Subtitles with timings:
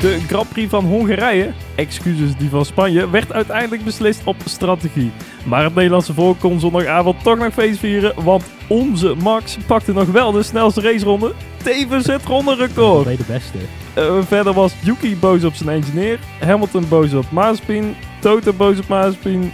[0.00, 5.12] De Grand Prix van Hongarije, excuses die van Spanje, werd uiteindelijk beslist op strategie.
[5.44, 10.08] Maar het Nederlandse volk kon zondagavond toch nog feest vieren, want onze Max pakte nog
[10.08, 13.04] wel de snelste raceronde, tevens het ronderecord.
[13.04, 13.58] Ben je de beste?
[13.98, 18.88] Uh, verder was Yuki boos op zijn engineer, Hamilton boos op Mazepin, Toto boos op
[18.88, 19.52] Mazepin,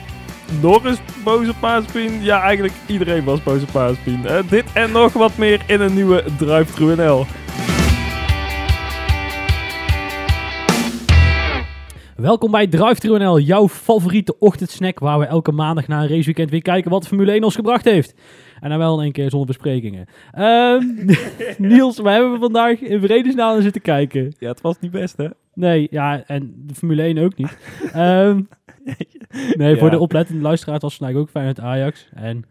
[0.61, 2.23] Norris boos op Mazepin.
[2.23, 4.21] Ja, eigenlijk iedereen was boos op Mazepin.
[4.25, 7.27] Uh, dit en nog wat meer in een nieuwe Drive Thru NL.
[12.21, 16.63] Welkom bij Drive NL, jouw favoriete ochtendsnack waar we elke maandag na een raceweekend weer
[16.63, 18.15] kijken wat Formule 1 ons gebracht heeft.
[18.61, 20.07] En dan wel in één keer zonder besprekingen.
[20.39, 20.81] Uh,
[21.71, 24.35] Niels, we hebben vandaag in vredesnaam zitten kijken.
[24.39, 25.27] Ja, het was niet best hè?
[25.55, 27.59] Nee, ja, en de Formule 1 ook niet.
[27.97, 28.49] um,
[29.57, 32.09] nee, voor de oplettende luisteraars was vandaag ook fijn het Ajax.
[32.15, 32.45] En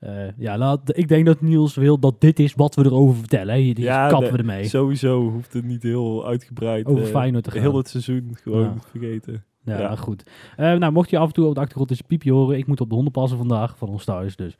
[0.00, 3.54] uh, ja, laat, ik denk dat Niels wil dat dit is wat we erover vertellen.
[3.54, 3.60] Hè.
[3.60, 4.64] Die ja, kappen we ermee.
[4.64, 6.86] Sowieso hoeft het niet heel uitgebreid.
[6.86, 7.60] Over uh, Feyenoord te gaan.
[7.60, 8.74] Heel het seizoen gewoon ja.
[8.90, 9.44] vergeten.
[9.64, 9.96] Ja, ja.
[9.96, 10.22] goed.
[10.56, 12.80] Uh, nou, mocht je af en toe op de achtergrond eens piepje horen, ik moet
[12.80, 14.36] op de honden passen vandaag van ons thuis.
[14.36, 14.56] Dus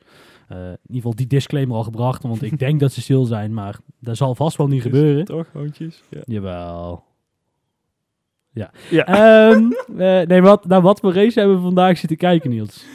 [0.47, 3.77] in ieder geval die disclaimer al gebracht, want ik denk dat ze stil zijn, maar
[3.99, 5.25] dat zal vast wel niet gebeuren.
[5.25, 6.03] Toch, hondjes?
[6.09, 6.21] Ja.
[6.25, 7.03] Jawel.
[8.51, 8.71] Ja.
[8.89, 9.49] ja.
[9.51, 9.73] Um,
[10.27, 12.85] nee, wat, naar wat voor race hebben we vandaag zitten kijken, Niels?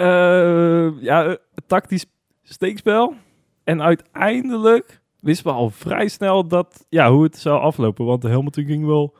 [0.00, 2.06] Uh, ja, tactisch
[2.42, 3.14] steekspel.
[3.64, 8.04] En uiteindelijk wisten we al vrij snel dat, ja, hoe het zou aflopen.
[8.04, 9.14] Want de Hamilton ging wel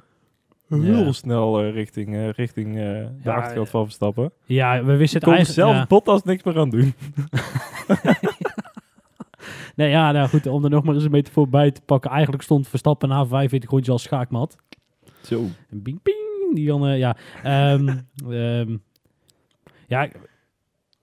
[0.68, 4.32] heel snel uh, richting, uh, richting uh, de ja, achterkant van Verstappen.
[4.44, 5.58] Ja, we wisten het eigenlijk...
[5.58, 5.86] zelfs ja.
[5.86, 6.94] Bottas niks meer aan doen.
[9.76, 12.10] nee, ja, nou goed, om er nog maar eens een beetje voorbij te pakken.
[12.10, 14.56] Eigenlijk stond Verstappen na 45 rondjes als schaakmat.
[15.22, 15.44] Zo.
[15.70, 16.54] En bing, bing.
[16.54, 17.16] Die dan, ja...
[17.72, 18.82] Um, um,
[19.86, 20.08] ja,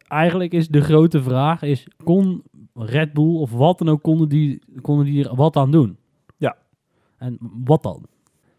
[0.07, 4.61] eigenlijk is de grote vraag is, kon Red Bull of wat dan ook, konden die,
[4.81, 5.97] konden die er wat aan doen?
[6.37, 6.55] Ja.
[7.17, 8.05] En wat dan?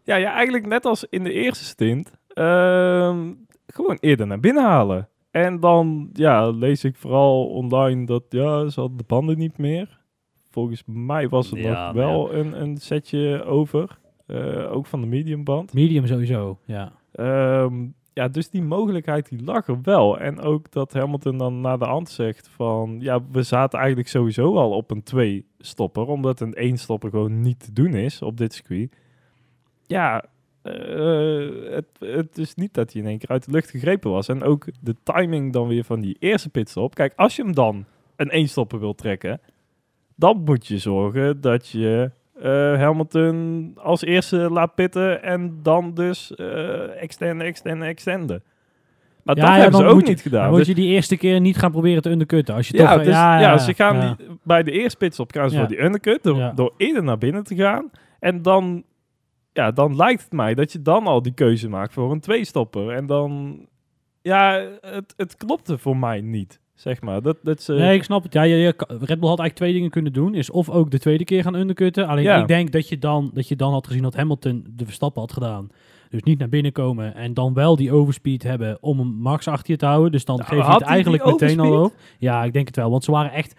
[0.03, 3.21] Ja, ja eigenlijk net als in de eerste stint, uh,
[3.67, 5.09] gewoon eerder naar binnen halen.
[5.31, 10.01] En dan ja, lees ik vooral online dat ja, ze hadden de banden niet meer.
[10.51, 13.99] Volgens mij was het nog wel een, een setje over.
[14.27, 15.73] Uh, ook van de medium band.
[15.73, 16.93] Medium sowieso, ja.
[17.63, 20.19] Um, ja, dus die mogelijkheid die lag er wel.
[20.19, 22.97] En ook dat Hamilton dan naar de hand zegt van...
[23.01, 26.07] Ja, we zaten eigenlijk sowieso al op een twee-stopper.
[26.07, 28.97] Omdat een één-stopper gewoon niet te doen is op dit circuit.
[29.87, 30.25] Ja,
[30.63, 34.29] uh, het, het is niet dat hij in één keer uit de lucht gegrepen was.
[34.29, 36.95] En ook de timing dan weer van die eerste pitstop.
[36.95, 37.85] Kijk, als je hem dan
[38.17, 39.41] een één-stopper wil trekken...
[40.19, 42.11] Dan moet je zorgen dat je
[42.43, 42.45] uh,
[42.79, 48.43] Hamilton als eerste laat pitten en dan dus uh, extenden, extenden, extenden.
[49.23, 50.41] Maar dat hebben ze ook niet gedaan.
[50.41, 52.55] Dan moet dus je die eerste keer niet gaan proberen te undercutten.
[52.55, 55.51] Als je ja, toch, dus, ja, ja, ze gaan die, bij de eerste pitstop gaan
[55.51, 57.91] ze voor die undercut door, door eerder naar binnen te gaan.
[58.21, 58.85] En dan,
[59.53, 62.91] ja, dan lijkt het mij dat je dan al die keuze maakt voor een twee-stopper.
[62.91, 63.61] En dan,
[64.23, 66.61] ja, het, het klopte voor mij niet.
[66.77, 67.23] Zeg maar.
[67.23, 68.33] Dat, dat Nee, ik snap het.
[68.33, 70.35] Ja, je, je, Red Bull had eigenlijk twee dingen kunnen doen.
[70.35, 72.07] Is of ook de tweede keer gaan undercutten.
[72.07, 75.21] Alleen ik denk dat je, dan, dat je dan had gezien dat Hamilton de Verstappen
[75.21, 75.71] had gedaan.
[76.11, 79.71] Dus niet naar binnen komen en dan wel die overspeed hebben om een Max achter
[79.71, 80.13] je te houden.
[80.13, 81.93] Dus dan nou, geef je het eigenlijk meteen al op.
[82.19, 82.91] Ja, ik denk het wel.
[82.91, 83.55] Want ze waren echt...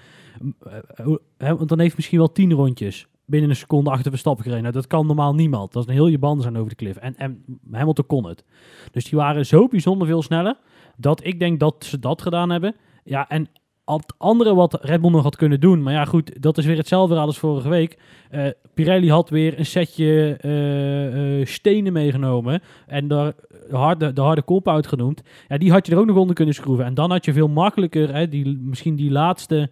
[0.98, 4.64] Uh, want dan heeft misschien wel tien rondjes binnen een seconde achter Verstappen gereden.
[4.64, 5.74] Nou, dat kan normaal niemand.
[5.74, 6.96] Dat is een heel je banden zijn over de klif.
[6.96, 8.44] En, en Hamilton kon het.
[8.92, 10.58] Dus die waren zo bijzonder veel sneller
[10.98, 12.76] dat ik denk dat ze dat gedaan hebben.
[13.08, 13.48] Ja, en
[13.86, 16.78] het andere wat Red Bull nog had kunnen doen, maar ja goed, dat is weer
[16.78, 17.98] hetzelfde als vorige week.
[18.32, 20.38] Uh, Pirelli had weer een setje
[21.40, 23.34] uh, stenen meegenomen en daar
[23.70, 25.22] de harde, de harde kop uitgenoemd.
[25.48, 26.86] Ja, die had je er ook nog onder kunnen schroeven.
[26.86, 29.70] En dan had je veel makkelijker, hè, die, misschien die laatste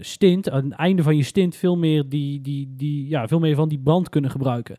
[0.00, 3.54] stint, aan het einde van je stint, veel meer, die, die, die, ja, veel meer
[3.54, 4.78] van die brand kunnen gebruiken.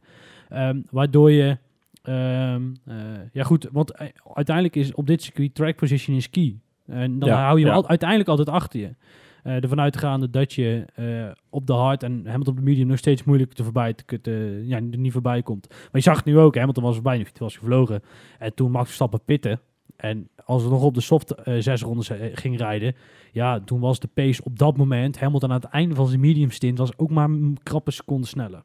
[0.54, 1.58] Um, waardoor je
[2.04, 2.96] Um, uh,
[3.32, 6.60] ja goed, want eh, uiteindelijk is op dit circuit track position is key.
[6.86, 7.74] En dan hou je ja.
[7.74, 8.96] al, uiteindelijk altijd achter je.
[9.44, 12.98] Uh, ervan uitgaande dat je uh, op de hard en Hamilton op de medium nog
[12.98, 15.68] steeds moeilijk te voorbij te, te, ja, niet voorbij komt.
[15.70, 18.02] Maar je zag het nu ook, Hamilton was voorbij, het was gevlogen.
[18.40, 19.60] En toen Max Verstappen pitten.
[19.96, 22.96] En als we nog op de soft uh, zes rondes ging rijden,
[23.32, 26.52] ja, toen was de pace op dat moment, Hamilton aan het einde van zijn medium
[26.52, 28.64] stint, was ook maar een krappe seconde sneller.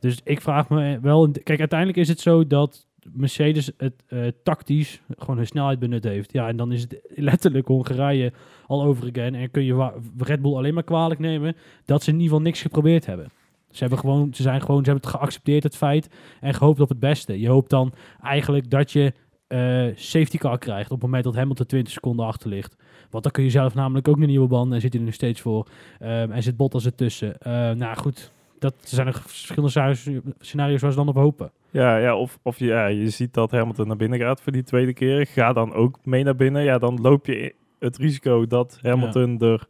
[0.00, 1.30] Dus ik vraag me wel...
[1.30, 6.32] Kijk, uiteindelijk is het zo dat Mercedes het uh, tactisch gewoon hun snelheid benut heeft.
[6.32, 8.32] Ja, en dan is het letterlijk Hongarije
[8.66, 9.34] al over again.
[9.34, 12.62] En kun je Red Bull alleen maar kwalijk nemen dat ze in ieder geval niks
[12.62, 13.30] geprobeerd hebben.
[13.70, 16.08] Ze hebben gewoon, ze zijn gewoon, ze hebben het geaccepteerd het feit
[16.40, 17.40] en gehoopt op het beste.
[17.40, 17.92] Je hoopt dan
[18.22, 19.12] eigenlijk dat je
[19.48, 22.76] uh, safety car krijgt op het moment dat Hamilton 20 seconden achter ligt.
[23.10, 25.14] Want dan kun je zelf namelijk ook een nieuwe band en zit hij er nog
[25.14, 25.68] steeds voor.
[26.02, 27.36] Um, en zit Bottas ertussen.
[27.46, 29.94] Uh, nou goed, dat zijn er verschillende
[30.40, 31.50] scenario's, waar ze dan op hopen.
[31.70, 34.62] Ja, ja of, of je, ja, je ziet dat Hamilton naar binnen gaat voor die
[34.62, 35.26] tweede keer.
[35.26, 36.62] Ga dan ook mee naar binnen.
[36.64, 39.66] Ja, dan loop je het risico dat Hamilton er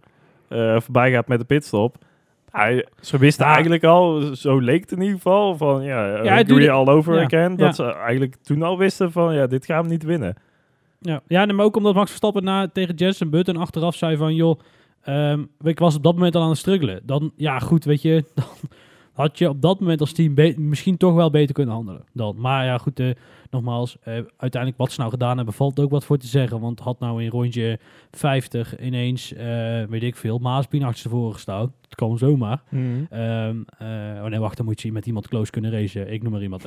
[0.49, 1.97] eh, voorbij gaat met de pitstop.
[2.51, 3.53] Hij, ze wisten Ja.
[3.53, 6.87] eigenlijk al, zo leek het in ieder geval, van ja, Ja, ja agree duurde- all
[6.89, 7.51] over ja, again.
[7.51, 7.57] ja.
[7.57, 10.37] Dat ze eigenlijk toen al wisten van, ja, dit gaan we niet winnen.
[11.01, 14.35] Ja, ja maar ook omdat Max Verstappen na, tegen Jensen Button achteraf zei van...
[14.35, 14.61] joh,
[15.09, 17.01] ehm, ik was op dat moment al aan het struggelen.
[17.05, 18.25] Dan, ja goed, weet je...
[18.35, 18.45] Dan
[19.19, 22.03] had je op dat moment als team misschien toch wel beter kunnen handelen.
[22.13, 22.35] Dan.
[22.39, 23.11] Maar ja goed, eh,
[23.51, 25.55] nogmaals, eh, uiteindelijk wat ze nou gedaan hebben...
[25.55, 26.61] valt ook wat voor te zeggen.
[26.61, 27.79] Want had nou in rondje
[28.11, 30.39] 50 ineens, eh, weet ik veel...
[30.39, 31.73] Maaspien achter gestaan.
[31.83, 32.63] Het kan zomaar.
[33.11, 33.49] Eh,
[34.23, 36.13] oh nee, wacht, dan moet je met iemand close kunnen racen.
[36.13, 36.67] Ik noem maar iemand.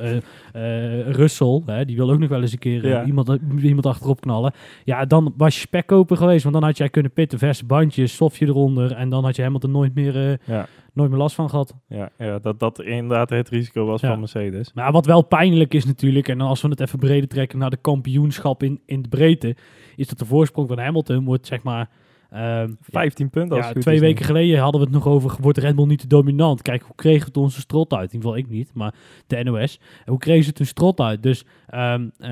[1.06, 3.04] Russell, hè, die wil ook nog wel eens een keer Ja.
[3.04, 4.52] iemand, iemand achterop knallen.
[4.84, 8.46] Ja, dan was je spekkoper geweest, want dan had jij kunnen pitten, verse bandjes, stofje
[8.46, 8.92] eronder.
[8.92, 11.74] En dan had je Hamilton nooit meer, Ja, nooit meer last van gehad.
[11.88, 14.08] ja, ja dat dat inderdaad het risico was Ja.
[14.08, 14.72] van Mercedes.
[14.72, 17.76] Maar wat wel pijnlijk is natuurlijk, en als we het even breder trekken naar de
[17.80, 19.56] kampioenschap in, in de breedte,
[19.96, 21.88] is dat de voorsprong van Hamilton wordt zeg maar...
[22.30, 25.74] ehm, 15 punten als Ja, twee weken geleden hadden we het nog over, wordt Red
[25.76, 26.62] Bull niet te dominant?
[26.62, 28.12] Kijk, hoe kregen we het onze strot uit?
[28.12, 28.94] In ieder geval ik niet, maar
[29.26, 29.80] de NOS.
[30.06, 31.22] Hoe kregen ze het een strot uit?
[31.22, 32.30] Dus, ehm, eh,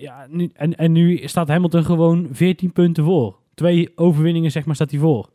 [0.00, 3.38] ja, nu, en, en nu staat Hamilton gewoon 14 punten voor.
[3.54, 5.28] Twee overwinningen, zeg maar, staat hij voor.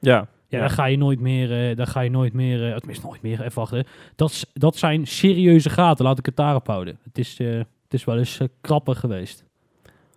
[0.00, 3.06] Ja, Ja, dan ga je nooit meer, eh dan ga je nooit meer, eh, tenminste
[3.06, 3.84] nooit meer, even wachten.
[4.16, 6.98] Dat, dat zijn serieuze gaten, laat ik het daarop houden.
[7.02, 9.44] Het is, eh, het is wel eens krapper geweest.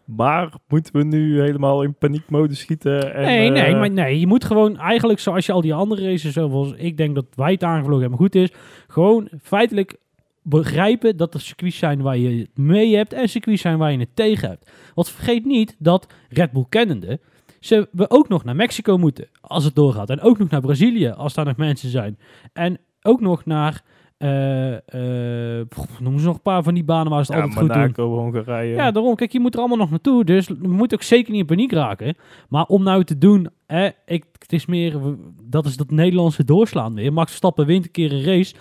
[0.05, 3.13] maar moeten we nu helemaal in paniekmodus schieten?
[3.13, 6.33] En, nee, nee, maar nee, je moet gewoon eigenlijk zoals je al die andere races,
[6.33, 8.51] zoals ik denk dat wij het aangevlogen hebben, goed is.
[8.87, 9.97] Gewoon feitelijk
[10.41, 13.97] begrijpen dat er circuits zijn waar je het mee hebt en circuits zijn waar je
[13.97, 14.71] het tegen hebt.
[14.95, 17.19] Want vergeet niet dat Red Bull kennende,
[17.65, 20.09] ze we ook nog naar Mexico moeten als het doorgaat.
[20.09, 22.17] En ook nog naar Brazilië als daar nog mensen zijn.
[22.53, 23.81] En ook nog naar,
[24.17, 27.47] eh eh, pff, noemen ze nog een paar van die banen waar ze het ja,
[27.59, 28.05] altijd goed doen.
[28.19, 28.75] Hongarije.
[28.75, 29.15] Ja, daarom.
[29.15, 30.23] Kijk, je moet er allemaal nog naartoe.
[30.23, 32.15] Dus we moeten ook zeker niet in paniek raken.
[32.49, 34.99] Maar om nou te doen, hè, ik, het is meer,
[35.43, 37.13] dat is dat Nederlandse doorslaan weer.
[37.13, 38.55] Max Verstappen wint een keer een race.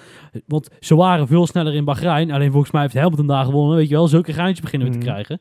[0.47, 2.31] Want ze waren veel sneller in Bahrein.
[2.31, 3.77] Alleen volgens mij heeft Hamilton daar gewonnen.
[3.77, 5.09] Weet je wel, zulke geintjes beginnen we te Mhm.
[5.09, 5.41] krijgen.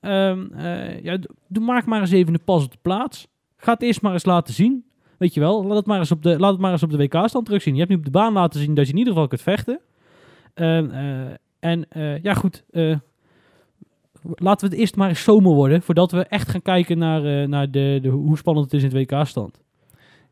[0.00, 1.18] Ehm, eh, ja,
[1.48, 3.28] doe, maak maar eens even de pas op de plaats.
[3.56, 4.84] Ga het eerst maar eens laten zien.
[5.18, 6.96] Weet je wel, laat het maar eens op de, laat het maar eens op de
[6.96, 7.72] WK-stand terugzien.
[7.72, 9.80] Je hebt nu op de baan laten zien dat je in ieder geval kunt vechten.
[10.54, 12.64] Ehm, eh, en eh, ja, goed.
[14.22, 15.82] laten we het eerst maar eens zomer worden.
[15.82, 19.10] Voordat we echt gaan kijken naar, naar de, de, hoe spannend het is in het
[19.10, 19.60] WK-stand.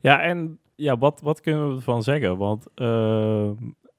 [0.01, 2.37] Ja, en ja, wat, wat kunnen we ervan zeggen?
[2.37, 3.51] Want eh,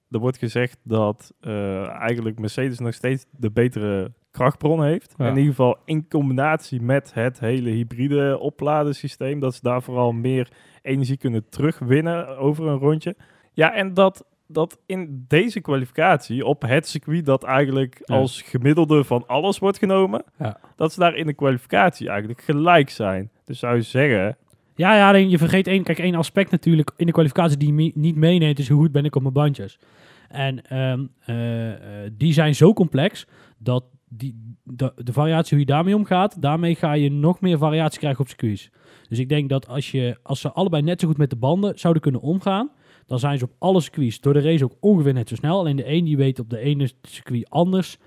[0.10, 5.14] er wordt gezegd dat eh, eigenlijk Mercedes nog steeds de betere krachtbron heeft.
[5.18, 5.26] Ja.
[5.28, 9.40] In ieder geval in combinatie met het hele hybride opladensysteem.
[9.40, 10.52] Dat ze daar vooral meer
[10.82, 13.16] energie kunnen terugwinnen over een rondje.
[13.54, 18.16] Ja, en dat, dat in deze kwalificatie op het circuit dat eigenlijk Ja.
[18.16, 20.24] als gemiddelde van alles wordt genomen.
[20.38, 20.60] Ja.
[20.76, 23.32] Dat ze daar in de kwalificatie eigenlijk gelijk zijn.
[23.46, 24.38] Dus zou je zeggen,
[24.80, 28.16] Ja, ja, je vergeet één, kijk, één aspect natuurlijk in de kwalificatie die je niet
[28.16, 29.80] meeneemt, is hoe goed ben ik op mijn bandjes.
[30.28, 33.28] En ehm, eh, eh, die zijn zo complex
[33.58, 38.00] dat die, de, de variatie hoe je daarmee omgaat, daarmee ga je nog meer variatie
[38.00, 38.70] krijgen op circuits.
[39.10, 41.80] Dus ik denk dat als, je, als ze allebei net zo goed met de banden
[41.80, 42.72] zouden kunnen omgaan,
[43.06, 45.60] dan zijn ze op alle circuits door de race ook ongeveer net zo snel.
[45.60, 47.98] Alleen de een die weet op de ene circuit anders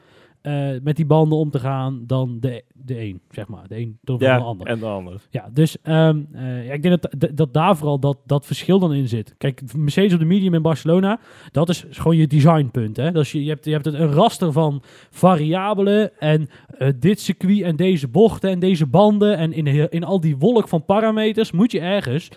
[0.43, 3.69] eh, met die banden om te gaan dan de, de een, zeg maar.
[3.69, 4.67] De een door ja, de ander.
[4.67, 5.21] en de ander.
[5.31, 8.79] Ja, dus ehm, eh, ja, ik denk dat, dat, dat daar vooral dat, dat verschil
[8.79, 9.35] dan in zit.
[9.39, 11.21] Kijk, Mercedes op de medium in Barcelona,
[11.51, 12.97] dat is gewoon je designpunt.
[12.97, 13.13] Hè?
[13.13, 17.63] Dat is je, je, hebt, je hebt een raster van variabelen en eh, dit circuit
[17.63, 19.37] en deze bochten en deze banden.
[19.37, 22.29] En in, in al die wolk van parameters moet je ergens,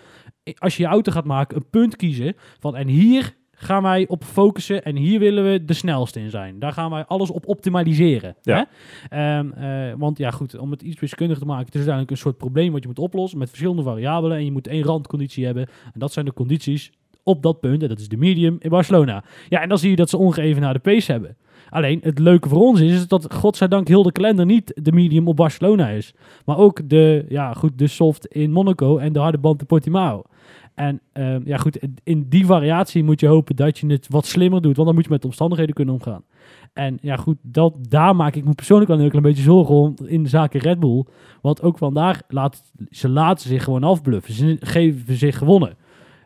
[0.58, 4.24] als je je auto gaat maken, een punt kiezen van en hier gaan wij op
[4.24, 6.58] focussen en hier willen we de snelste in zijn.
[6.58, 8.36] Daar gaan wij alles op optimaliseren.
[8.42, 8.68] Ja.
[9.08, 9.38] Hè?
[9.38, 12.22] Ehm, eh, want ja, goed, om het iets wiskundig te maken, het is uiteindelijk een
[12.22, 14.36] soort probleem wat je moet oplossen met verschillende variabelen.
[14.36, 15.66] En je moet één randconditie hebben.
[15.66, 17.82] En dat zijn de condities op dat punt.
[17.82, 19.24] En dat is de medium in Barcelona.
[19.48, 21.36] Ja, en dan zie je dat ze ongeëvenaarde pace hebben.
[21.68, 25.28] Alleen het leuke voor ons is, is dat godzijdank heel de kalender niet de medium
[25.28, 26.14] op Barcelona is.
[26.44, 30.22] Maar ook de, ja, goed, de soft in Monaco en de harde band in Portimao.
[30.76, 34.62] En ehm, ja, goed, in die variatie moet je hopen dat je het wat slimmer
[34.62, 34.74] doet.
[34.74, 36.24] Want dan moet je met de omstandigheden kunnen omgaan.
[36.72, 40.22] En ja, goed, dat, daar maak ik me persoonlijk wel een beetje zorgen om in
[40.22, 41.04] de zaken Red Bull.
[41.40, 44.34] Want ook vandaag laat ze laten zich gewoon afbluffen.
[44.34, 45.76] Ze geven zich gewonnen.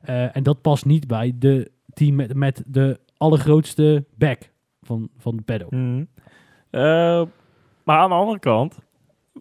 [0.03, 4.51] Eh, en dat past niet bij de team met, de allergrootste back
[4.83, 5.71] van, van de paddock.
[5.71, 6.05] Mhm.
[6.71, 7.23] Eh,
[7.85, 8.79] maar aan de andere kant,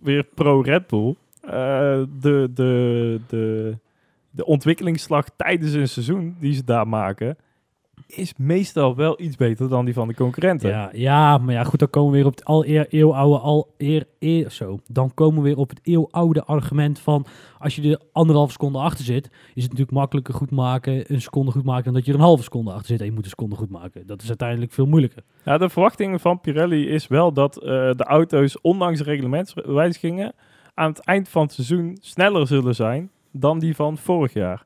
[0.01, 1.15] weer pro Red Bull.
[1.41, 1.51] eh,
[2.19, 3.77] de, de, de,
[4.31, 7.37] de ontwikkelingsslag tijdens een seizoen die ze daar maken,
[8.07, 10.69] is meestal wel iets beter dan die van de concurrenten.
[10.69, 13.73] Ja, ja, maar ja, goed, dan komen we weer op het al eer eeuwoude, al
[13.77, 14.79] eer, eer, zo.
[14.87, 17.25] Dan komen we weer op het eeuwoude argument van,
[17.59, 21.51] als je er anderhalf seconde achter zit, is het natuurlijk makkelijker goed maken, een seconde
[21.51, 23.29] goed maken, dan dat je er een halve seconde achter zit en je moet een
[23.29, 24.07] seconde goed maken.
[24.07, 25.23] Dat is uiteindelijk veel moeilijker.
[25.43, 30.33] Ja, de verwachting van Pirelli is wel dat eh, de auto's, ondanks reglementswijzigingen,
[30.73, 34.65] aan het eind van het seizoen sneller zullen zijn dan die van vorig jaar.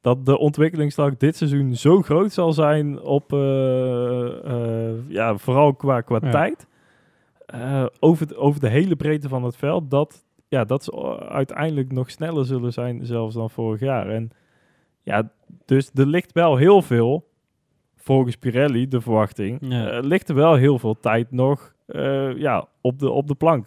[0.00, 6.00] Dat de ontwikkelingsslag dit seizoen zo groot zal zijn op, eh, eh, ja, vooral qua,
[6.00, 6.30] qua Ja.
[6.30, 6.66] tijd,
[7.46, 11.92] eh, over, de, over de hele breedte van het veld, dat, ja, dat ze uiteindelijk
[11.92, 14.08] nog sneller zullen zijn zelfs dan vorig jaar.
[14.08, 14.30] En
[15.02, 15.32] ja,
[15.64, 17.28] dus er ligt wel heel veel,
[17.96, 19.90] volgens Pirelli, de verwachting, Ja.
[19.90, 21.74] eh, ligt er wel heel veel tijd nog
[22.36, 23.66] ja, op, de, op de plank.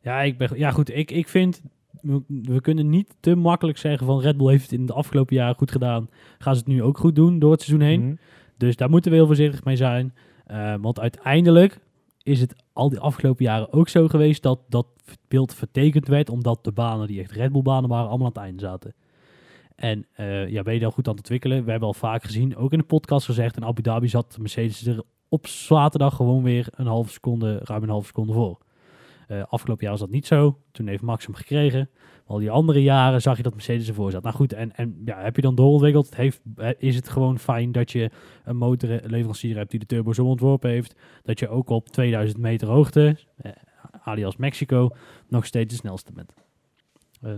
[0.00, 1.62] Ja, ik ben, ja goed, ik, ik vind,
[2.06, 5.36] we, we kunnen niet te makkelijk zeggen van Red Bull heeft het in de afgelopen
[5.36, 6.08] jaren goed gedaan.
[6.38, 8.04] Gaan ze het nu ook goed doen door het seizoen heen?
[8.04, 8.14] Mhm.
[8.56, 10.14] Dus daar moeten we heel voorzichtig mee zijn.
[10.46, 11.78] Eh, want uiteindelijk
[12.22, 14.86] is het al die afgelopen jaren ook zo geweest dat dat
[15.28, 18.42] beeld vertekend werd, omdat de banen die echt Red Bull banen waren, allemaal aan het
[18.42, 18.94] einde zaten.
[19.76, 21.64] En eh, ja, ben je dan goed aan het ontwikkelen?
[21.64, 24.86] We hebben al vaak gezien, ook in de podcast gezegd, in Abu Dhabi zat Mercedes
[24.86, 28.58] er op zaterdag gewoon weer een halve seconde, ruim een halve seconde voor.
[29.26, 30.58] Eh, afgelopen jaar was dat niet zo.
[30.72, 31.90] Toen heeft Max hem gekregen.
[32.26, 34.22] Al die andere jaren zag je dat Mercedes ervoor zat.
[34.22, 36.16] Nou goed, en, en ja, heb je dan doorontwikkeld?
[36.16, 38.10] Heeft, eh, is het gewoon fijn dat je
[38.44, 40.94] een motorleverancier hebt die de turbo zo ontworpen heeft.
[41.22, 43.52] Dat je ook op 2000 meter hoogte, eh,
[44.02, 44.90] alias Mexico,
[45.28, 46.34] nog steeds de snelste bent.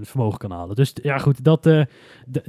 [0.03, 0.77] Vermogen kan halen.
[0.77, 1.87] Dus ja goed, dat,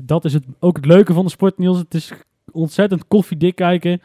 [0.03, 1.77] dat is het, ook het leuke van de sport, Niels.
[1.77, 2.13] Het is
[2.51, 4.01] ontzettend koffiedik kijken.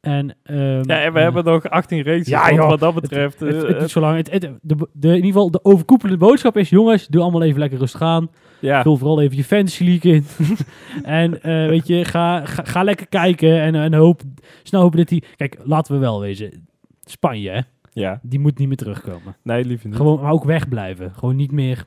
[0.00, 2.26] En, ehm, Ja, en we eh, hebben nog 18 races.
[2.26, 2.68] Ja, joh.
[2.68, 3.40] wat dat betreft.
[3.40, 4.16] het, eh, het is zo lang.
[4.16, 7.58] Het, het- de, de, in ieder geval, de overkoepelende boodschap is: jongens, doe allemaal even
[7.60, 8.30] lekker rustig aan.
[8.60, 10.24] ja, Vul vooral even je fantasy league in.
[11.02, 14.22] en eh, weet je, ga, ga, ga lekker kijken en, en hoop,
[14.62, 15.24] snel hopen dat die...
[15.36, 16.68] Kijk, laten we wel wezen.
[17.04, 17.60] Spanje, hè,
[17.92, 19.36] ja, die moet niet meer terugkomen.
[19.42, 19.96] nee, liever niet.
[19.96, 21.12] Gewoon maar ook wegblijven.
[21.14, 21.84] Gewoon niet meer...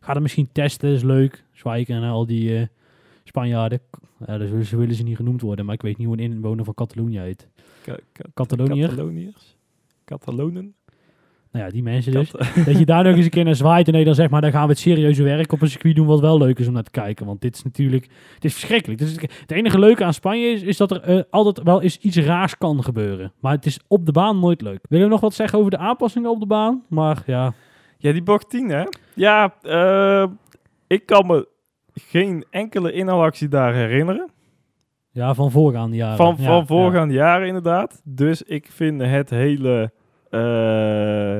[0.00, 1.44] Ga er misschien testen, is leuk.
[1.52, 2.66] Zwijken en al die eh,
[3.24, 3.80] Spanjaarden.
[4.26, 6.64] Ja, dus ze willen ze niet genoemd worden, maar ik weet niet hoe een inwoner
[6.64, 7.48] van Catalonië heet.
[7.82, 8.88] Ka- ka- Cataloniër?
[8.88, 9.56] Cataloniërs?
[10.04, 10.74] Catalonen?
[11.52, 12.30] Nou ja, die mensen dus.
[12.64, 14.50] Dat je daar nog eens een keer naar zwaait en nee, dan zeg maar, dan
[14.50, 16.82] gaan we het serieuze werk op een circuit doen wat wel leuk is om naar
[16.82, 17.26] te kijken.
[17.26, 19.00] Want dit is natuurlijk, het is verschrikkelijk.
[19.00, 22.16] Is, het enige leuke aan Spanje is, is dat er eh, altijd wel eens iets
[22.16, 23.32] raars kan gebeuren.
[23.40, 24.84] Maar het is op de baan nooit leuk.
[24.88, 26.82] Willen we nog wat zeggen over de aanpassingen op de baan?
[26.88, 27.54] Maar ja,
[27.98, 28.84] Ja, die bocht 10, hè?
[29.14, 30.26] Ja, eh,
[30.86, 31.48] ik kan me
[31.94, 34.30] geen enkele inhaalactie daar herinneren.
[35.10, 36.16] ja van voorgaande jaren.
[36.16, 36.66] Van, van ja.
[36.66, 38.00] voorgaande jaren inderdaad.
[38.04, 39.92] Dus ik vind het hele...
[40.30, 41.38] eh,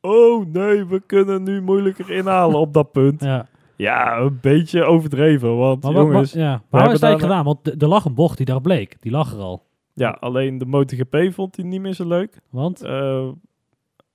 [0.00, 3.20] oh nee, we kunnen nu moeilijker inhalen op dat punt.
[3.30, 3.46] Ja.
[3.76, 5.56] Ja, een beetje overdreven.
[5.56, 6.62] Want Maar, jongens, ja.
[6.70, 7.44] maar is eigenlijk gedaan?
[7.44, 8.96] Want er lag een bocht die daar bleek.
[9.00, 9.66] Die lag er al.
[9.94, 12.40] ja, alleen de MotoGP vond hij niet meer zo leuk.
[12.50, 13.28] Want, Eh,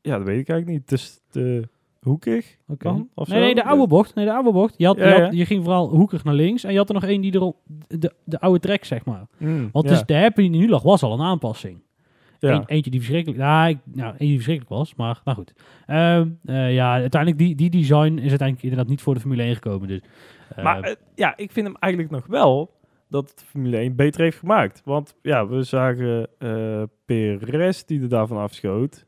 [0.01, 0.92] ja, dat weet ik eigenlijk niet.
[0.92, 1.68] Is te
[2.06, 2.58] hoekig
[3.16, 3.44] of Nee, zo?
[3.46, 4.16] nee, de oude bocht.
[4.16, 4.74] Nee, de oude bocht.
[4.78, 5.38] Je, had, Ja, je, had- ja.
[5.38, 6.64] je ging vooral hoekig naar links.
[6.64, 9.28] En je had er nog één die er al, de, de oude trek, zeg maar.
[9.38, 11.84] Mm, Want dus de happy die nu lag, was al een aanpassing.
[12.40, 12.52] ja.
[12.52, 15.54] Eén- eentje die verschrikkelijk, nou, ik, nou, eentje die verschrikkelijk was, maar nou goed.
[15.86, 19.54] Ehm, eh, ja, uiteindelijk die, die design is uiteindelijk inderdaad niet voor de Formule 1
[19.56, 19.88] gekomen.
[19.88, 20.00] Dus,
[20.56, 22.74] eh, Maar eh, ja, ik vind hem eigenlijk nog wel
[23.10, 24.82] dat het Formule 1 beter heeft gemaakt.
[24.86, 26.30] Want ja, we zagen
[27.06, 29.06] Perez die er daarvan afschoot.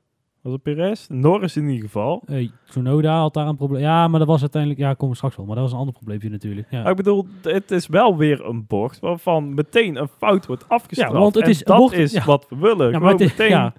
[0.47, 1.05] Was het Perez?
[1.09, 2.23] Norris in ieder geval.
[2.25, 3.81] eh, Tsunoda had daar een probleem.
[3.81, 5.45] Ja, maar dat was uiteindelijk, ja, we straks wel.
[5.45, 6.67] Maar dat was een ander probleempje natuurlijk.
[6.69, 6.85] Ja.
[6.89, 11.13] Ik bedoel, het is wel weer een bocht waarvan meteen een fout wordt afgestraft.
[11.13, 12.25] Ja, want het En is een dat bocht- is ja.
[12.25, 12.85] wat we willen.
[12.85, 13.73] Ja, maar Gewoon het is- meteen ja.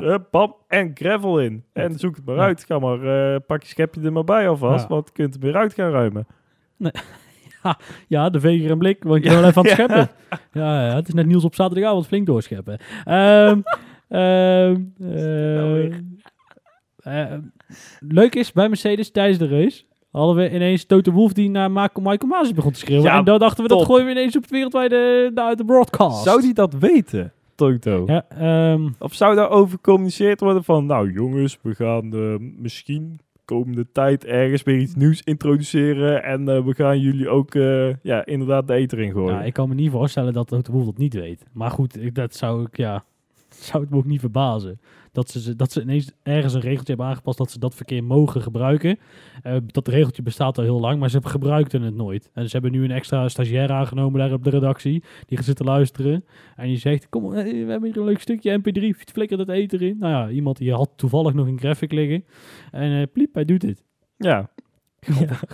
[0.00, 1.64] hup, bam, en gravel in.
[1.72, 2.64] En zoek het maar uit.
[2.64, 5.56] Ga maar, eh, pak je schepje er maar bij alvast, want je kunt er weer
[5.56, 6.26] uit gaan ruimen.
[8.08, 10.08] Ja, de veger en blik, want je wil even aan het scheppen.
[10.52, 12.78] Ja, ja, het is net Niels op zaterdagavond flink doorscheppen.
[13.04, 13.60] Ehm
[14.10, 15.92] ehm, Nou
[17.02, 17.38] eh, eh,
[18.00, 22.26] leuk is, bij Mercedes tijdens de race hadden we ineens Toto Wolff die naar Michael
[22.26, 23.04] Masi begon te schreeuwen.
[23.04, 26.22] Ja, en dan dachten we, dat gooien we ineens op het wereldwijde uit de broadcast.
[26.22, 28.02] Zou die dat weten, Toto?
[28.06, 33.86] Ja, ehm, Of zou daarover gecommuniceerd worden van, nou jongens, we gaan eh, misschien komende
[33.92, 37.54] tijd ergens weer iets nieuws introduceren en we gaan jullie ook
[38.02, 39.34] ja, inderdaad de eter in gooien.
[39.34, 41.46] ja, ik kan me niet voorstellen dat Toto Wolff dat niet weet.
[41.52, 43.04] Maar goed, ik, dat zou ik, ja,
[43.70, 44.80] zou het me ook niet verbazen.
[45.12, 48.42] Dat ze, dat ze ineens ergens een regeltje hebben aangepast dat ze dat verkeer mogen
[48.42, 48.98] gebruiken.
[49.42, 52.30] Eh, dat regeltje bestaat al heel lang, maar ze gebruikten het nooit.
[52.32, 55.02] En ze hebben nu een extra stagiair aangenomen daar op de redactie.
[55.26, 56.24] Die gaat zitten luisteren.
[56.56, 58.96] En die zegt, kom, eh, we hebben hier een leuk stukje MP3.
[59.12, 59.96] Flikker dat eten in.
[59.98, 62.24] Nou ja, iemand die had toevallig nog een graphic liggen.
[62.70, 63.84] En eh pliep, hij doet het.
[64.16, 64.50] Ja,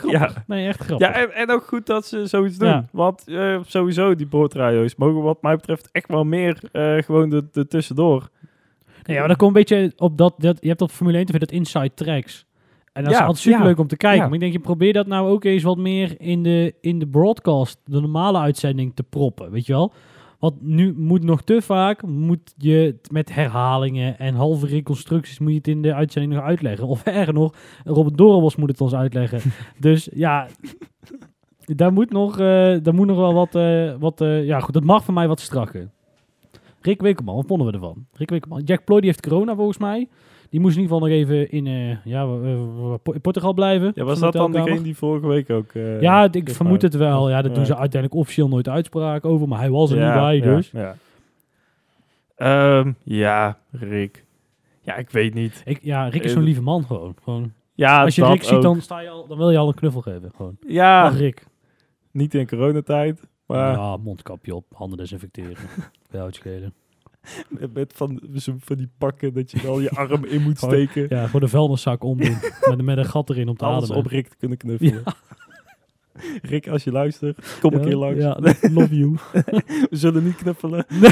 [0.06, 0.28] ja.
[0.46, 1.06] Nee, echt grappig.
[1.08, 2.68] Ja, en, en ook goed dat ze zoiets doen.
[2.68, 2.84] Ja.
[2.92, 7.42] Want eh, sowieso, die boordradio's mogen wat mij betreft echt wel meer eh, gewoon er
[7.52, 8.28] er tussendoor.
[9.04, 11.38] Nee, maar dat komt een beetje op dat, dat je hebt op Formule 1 TV
[11.38, 12.46] dat Inside Tracks.
[12.92, 14.18] En dat is Ja, altijd super leuk ja, om te kijken.
[14.20, 14.24] ja.
[14.24, 17.06] Maar ik denk, je probeer dat nou ook eens wat meer in de, in de
[17.06, 19.92] broadcast, de normale uitzending te proppen, weet je wel?
[20.38, 25.50] Want nu moet nog te vaak, moet je het met herhalingen en halve reconstructies, moet
[25.50, 26.86] je het in de uitzending nog uitleggen.
[26.86, 29.40] Of erger nog, Robert Dorenbos moet het ons uitleggen.
[29.80, 30.46] dus ja,
[31.64, 34.84] daar moet nog, eh, daar moet nog wel wat, eh, wat eh, ja goed, dat
[34.84, 35.90] mag van mij wat strakker.
[36.80, 38.06] Rick Wikkelman, wat vonden we ervan?
[38.12, 38.62] Rick Wikkelman.
[38.62, 40.08] Jack Ploy die heeft corona volgens mij.
[40.50, 43.92] Die moest in ieder geval nog even in, eh, ja, in Portugal blijven.
[43.94, 45.72] Ja, was dat dan degene die vorige week ook...
[45.72, 47.28] eh, Ja, ik vermoed het wel.
[47.30, 49.48] Ja, daar doen ze uiteindelijk officieel nooit uitspraak over.
[49.48, 50.70] Maar hij was er niet bij, dus.
[50.70, 50.96] Ja,
[52.36, 54.24] Ehm, ja Rick.
[54.82, 55.62] Ja, ik weet niet.
[55.64, 57.14] Ik, ja, Rick is Eh, zo'n lieve man gewoon.
[57.22, 57.52] gewoon.
[57.74, 58.62] Ja, Als je dat Rick ziet, ook.
[58.62, 60.30] dan, sta je al, dan wil je al een knuffel geven.
[60.36, 60.56] Gewoon.
[60.66, 61.46] Ja, Dag Rick.
[62.10, 63.20] niet in coronatijd.
[63.46, 65.54] Maar Ja, mondkapje op, handen desinfecteren.
[66.10, 66.74] Bij jou het schelen.
[67.74, 68.20] met van,
[68.58, 71.06] van die pakken dat je wel je arm in moet steken.
[71.08, 72.38] Ja, gewoon de vuilniszak omdoen.
[72.70, 74.04] met, met een gat erin om te Alles ademen.
[74.04, 75.02] op Rick te kunnen knuffelen.
[76.42, 78.20] Rick, als je luistert, kom een keer langs.
[78.20, 79.16] Ja, love you.
[79.90, 80.84] We zullen niet knuffelen.
[80.88, 81.10] Nee,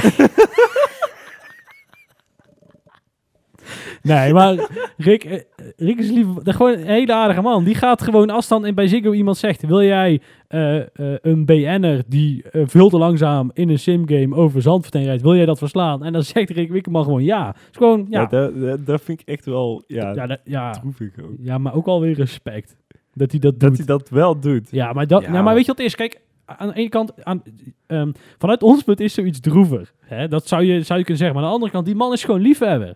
[4.32, 5.40] maar Rick, eh,
[5.76, 7.64] Rick is lief, dat gewoon een hele aardige man.
[7.64, 10.86] Die gaat gewoon als dan in- bij Ziggo iemand zegt, wil jij eh, eh,
[11.20, 15.46] een BN'er die eh, veel te langzaam in een simgame over Zandvoort rijdt, wil jij
[15.46, 16.04] dat verslaan?
[16.04, 17.54] En dan zegt Rick Wikkerman gewoon ja.
[17.70, 18.26] Is gewoon, Ja, ja.
[18.26, 20.38] dat, dat, dat vind ik echt wel ja, Ja, dat-
[20.84, 21.34] ook.
[21.40, 22.76] ja, maar ook alweer respect.
[23.14, 23.76] Dat hij dat Dat doet.
[23.78, 24.68] hij dat wel doet.
[24.70, 25.94] Ja, maar, dat, Ja, nou, maar weet je wat het is?
[25.94, 27.42] Kijk, aan de ene kant, aan,
[27.86, 29.92] ehm, vanuit ons punt is zoiets droevig.
[30.00, 30.28] Hè?
[30.28, 31.34] Dat zou je, zou je kunnen zeggen.
[31.36, 32.94] Maar aan de andere kant, die man is gewoon liefhebber.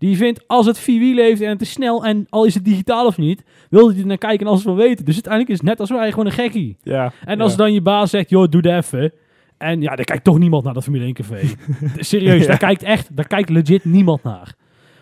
[0.00, 2.64] Die vindt, als het vier wielen heeft en het is snel en al is het
[2.64, 5.04] digitaal of niet, wil hij er naar kijken en alles wil weten.
[5.04, 6.76] Dus uiteindelijk is het net als wij gewoon een gekkie.
[6.82, 7.56] Ja, En als ja.
[7.56, 9.12] dan je baas zegt, joh, doe dat even.
[9.58, 11.40] En ja, daar kijkt toch niemand naar dat Formule 1 café.
[11.96, 12.46] Serieus, Ja.
[12.46, 14.54] daar kijkt echt, daar kijkt legit niemand naar.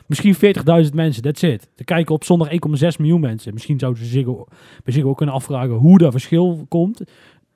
[0.06, 0.40] Misschien 40.000
[0.94, 1.68] mensen, that's it.
[1.76, 2.56] Er kijken op zondag 1,6
[2.98, 3.52] miljoen mensen.
[3.52, 4.26] Misschien zouden ze zich,
[4.84, 7.02] bij zich ook kunnen afvragen hoe dat verschil komt.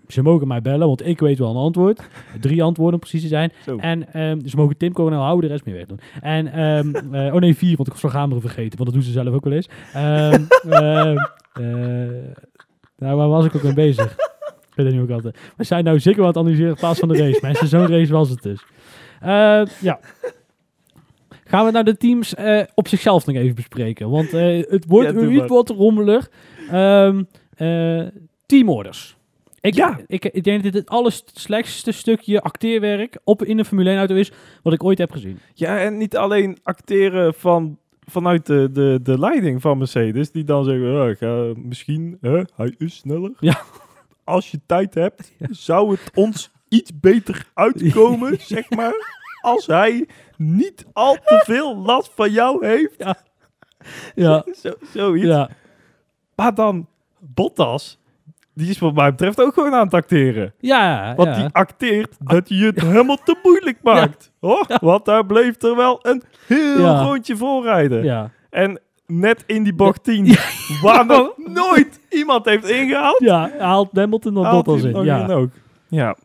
[0.09, 2.01] Ze mogen mij bellen, want ik weet wel een antwoord.
[2.41, 3.53] Drie antwoorden om precies te zijn.
[3.65, 3.77] Zo.
[3.77, 6.01] En ehm, ze mogen Tim Coronel houden, de rest meer wegdoen.
[6.21, 6.95] En, ehm,
[7.27, 8.79] eh, oh nee, vier, want ik was Vergameren vergeten.
[8.79, 9.69] Want dat doen ze zelf ook wel eens.
[11.53, 11.69] Eh,
[12.97, 14.12] nou, waar was ik ook mee bezig?
[14.12, 15.38] Ik weet het niet ook altijd.
[15.57, 17.38] We zijn nou zeker het analyseren plaats van de race.
[17.43, 18.65] Mensen, zo'n race was het dus.
[19.81, 20.01] Ja.
[21.45, 24.11] Gaan we nou de teams eh, op zichzelf nog even bespreken.
[24.11, 25.47] Want het wordt Ja, maar.
[25.47, 26.31] wat rommelig.
[28.47, 29.17] Teamorders.
[29.62, 30.01] Ik, Ja.
[30.07, 34.14] ik, ik denk dat dit het allerslechtste stukje acteerwerk op in een Formule 1 auto
[34.14, 35.38] is wat ik ooit heb gezien.
[35.55, 40.64] Ja, en niet alleen acteren van, vanuit de, de, de leiding van Mercedes, die dan
[40.64, 43.33] zeggen, ja, ga, misschien, hè, hij is sneller.
[43.40, 43.61] Ja.
[44.25, 48.94] Als je tijd hebt, zou het ons iets beter uitkomen, zeg maar,
[49.40, 53.05] als hij niet al te veel last van jou heeft.
[54.14, 55.27] Ja, Zo, zoiets.
[55.27, 55.51] ja.
[56.37, 56.87] Maar dan,
[57.18, 57.98] Bottas,
[58.55, 60.55] die is wat mij betreft ook gewoon aan het acteren.
[60.59, 61.41] Ja, Want ja.
[61.43, 64.33] die acteert dat je het helemaal te moeilijk maakt.
[64.41, 67.03] Hoor, want daar bleef er wel een heel Ja.
[67.03, 68.05] rondje voor rijden.
[68.05, 68.31] ja.
[68.51, 70.37] En net in die bocht 10,
[70.83, 74.97] waar nog nooit iemand heeft ingehaald, Ja, haalt Hamilton haalt Bottas hij in.
[74.97, 75.27] nog Ja.
[75.29, 75.51] ook.
[75.88, 76.17] Ja,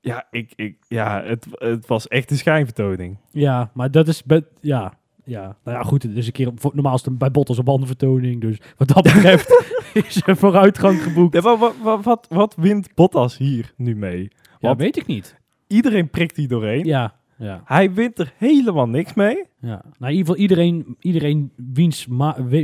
[0.00, 3.18] ja, ik, ik, ja het, het was echt een schijnvertoning.
[3.30, 4.22] ja, maar dat is...
[4.60, 4.92] ja,
[5.24, 5.56] ja.
[5.64, 6.52] Nou ja, goed, het is een keer...
[6.72, 8.40] Normaal is het bij Bottas een bandenvertoning.
[8.40, 11.34] Dus wat dat betreft is vooruitgang geboekt.
[11.34, 14.22] Ja, wat, wat, wat, wat wint Bottas hier nu mee?
[14.22, 15.36] Ja, Want weet ik niet.
[15.66, 16.84] iedereen prikt hier doorheen.
[16.84, 19.44] Ja, ja, Hij wint er helemaal niks mee.
[19.60, 19.82] ja.
[19.98, 22.06] Nou, in ieder geval iedereen, iedereen wiens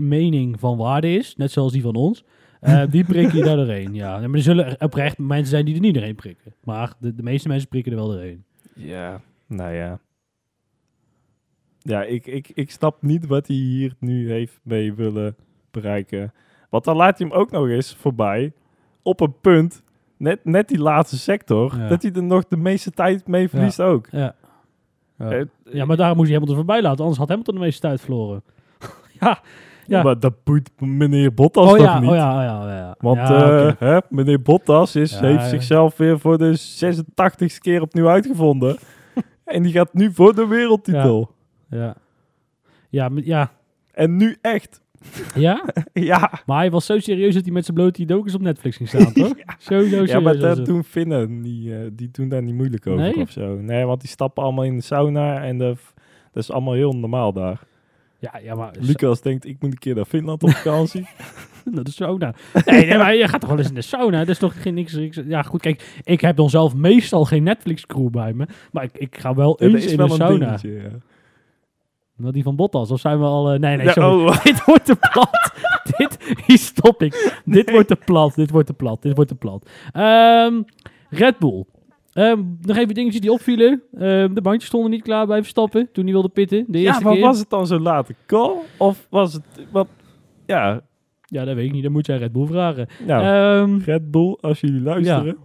[0.00, 2.24] mening van waarde is, net zoals die van ons,
[2.60, 3.94] eh, die prikken hier daar doorheen.
[3.94, 6.54] Ja, maar er zullen oprecht mensen zijn die er niet doorheen prikken.
[6.64, 8.44] Maar de, de meeste mensen prikken er wel doorheen.
[8.74, 9.98] Ja, nou ja.
[11.78, 15.36] Ja, ik, ik, ik snap niet wat hij hier nu heeft mee willen
[15.70, 16.32] bereiken.
[16.74, 18.52] Want dan laat hij hem ook nog eens voorbij
[19.02, 19.82] op een punt,
[20.16, 21.88] net, net die laatste sector, Ja.
[21.88, 24.06] dat hij er nog de meeste tijd mee verliest ook.
[24.10, 24.34] Ja.
[25.18, 25.30] Ja.
[25.30, 28.00] Eh, ja, maar daar moest hij Hamilton voorbij laten, anders had Hamilton de meeste tijd
[28.00, 28.42] verloren.
[29.20, 29.40] ja,
[29.86, 30.02] ja.
[30.02, 32.10] Maar dat boeit meneer Bottas oh, toch ja, niet?
[32.10, 32.94] oh ja, oh ja, oh ja.
[32.98, 38.08] Want ja, eh, hè, meneer Bottas is, heeft zichzelf weer voor de 86ste keer opnieuw
[38.08, 38.76] uitgevonden.
[39.44, 41.30] en die gaat nu voor de wereldtitel.
[41.70, 41.94] ja.
[42.88, 43.50] Ja, ja.
[43.92, 44.82] En nu echt.
[45.34, 45.64] Ja?
[45.92, 46.30] ja.
[46.46, 49.12] Maar hij was zo serieus dat hij met zijn blote dokus op Netflix ging staan,
[49.22, 49.28] toch?
[49.58, 50.66] Zo, zo serieus Ja, maar dat het.
[50.66, 53.16] doen Finnen, die, eh, die doen daar niet moeilijk over Nee?
[53.16, 53.56] of zo.
[53.60, 55.74] Nee, want die stappen allemaal in de sauna en de,
[56.32, 57.60] dat is allemaal heel normaal daar.
[58.18, 58.74] Ja, ja, maar...
[58.80, 61.06] Lucas denkt, ik moet een keer naar Finland op vakantie.
[61.72, 62.34] Naar de sauna.
[62.64, 64.18] Nee, nee, maar je gaat toch wel eens in de sauna?
[64.18, 67.42] Dat is toch geen niks, niks- Ja, goed, kijk, ik heb dan zelf meestal geen
[67.42, 68.46] Netflix-crew bij me.
[68.72, 70.38] Maar ik, ik ga wel Ja, eens in wel de een sauna.
[70.46, 70.88] dingetje, ja.
[72.16, 73.52] Wel die van Bottas, of zijn we al...
[73.52, 74.26] eh, nee, nee, Ja, sorry.
[74.26, 75.52] oh, dit wordt te plat.
[75.96, 77.40] dit, hier stop ik.
[77.44, 79.68] Dit wordt te plat, dit wordt te plat, dit wordt te plat.
[79.92, 80.62] Ehm,
[81.10, 81.64] Red Bull.
[82.12, 83.82] Ehm, nog even dingetjes die opvielen.
[83.98, 86.64] Ehm, de bandjes stonden niet klaar bij Verstappen toen hij wilde pitten.
[86.68, 87.22] De ja, eerste maar keer.
[87.22, 88.56] was het dan zo late call?
[88.76, 89.42] Of was het...
[89.70, 89.88] Wat,
[90.46, 90.80] ja,
[91.26, 91.82] Ja, dat weet ik niet.
[91.82, 92.86] Dat moet jij Red Bull vragen.
[93.06, 95.36] nou, Red Bull, als jullie luisteren.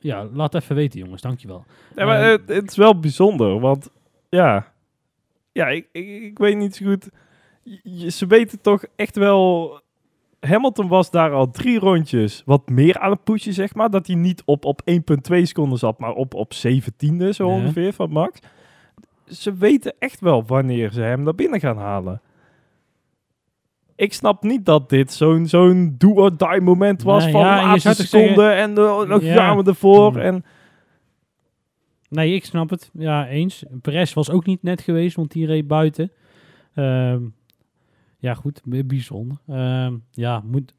[0.00, 1.22] ja, laat even weten jongens.
[1.22, 1.64] Dankjewel.
[1.96, 3.90] Ja, maar het, het is wel bijzonder, want
[4.28, 4.72] ja,
[5.58, 7.08] ja ik, ik, ik weet niet zo goed.
[7.82, 9.80] Je- ze weten toch echt wel.
[10.40, 13.90] Hamilton was daar al drie rondjes wat meer aan het pushen, zeg maar.
[13.90, 17.54] Dat hij niet op, op 1,2 seconden zat, maar op, op 17e zo Ja.
[17.54, 18.38] ongeveer van Max.
[19.26, 22.20] Ze weten echt wel wanneer ze hem naar binnen gaan halen.
[23.96, 27.94] Ik snap niet dat dit zo'n zo'n do-or-die moment was Nee, van ja, laatste zou
[27.94, 29.34] toch seconde en dan Ja.
[29.34, 30.10] gaan we ervoor.
[30.12, 30.20] Hmm.
[30.20, 30.44] En
[32.08, 32.90] Nee, ik snap het.
[32.92, 33.64] Ja, eens.
[33.82, 36.10] Perez was ook niet net geweest, want die reed buiten.
[36.74, 37.22] Ehm,
[38.18, 38.60] ja, goed.
[38.86, 39.36] Bijzonder.
[39.48, 40.74] Ehm, ja, moet,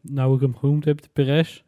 [0.00, 1.62] nou ik hem genoemd heb, Perez.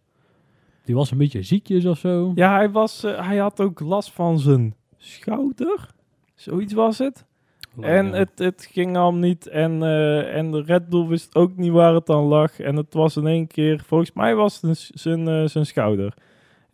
[0.85, 2.33] Die was een beetje ziekjes of zo.
[2.35, 5.91] Ja, hij, was, eh, hij had ook last van zijn schouder.
[6.35, 7.25] Zoiets was het.
[7.81, 8.13] En Ja.
[8.13, 9.47] het, het ging al niet.
[9.47, 12.61] En, eh, en de Red Bull wist ook niet waar het aan lag.
[12.61, 16.15] En het was in één keer, volgens mij was het zijn, eh, zijn schouder.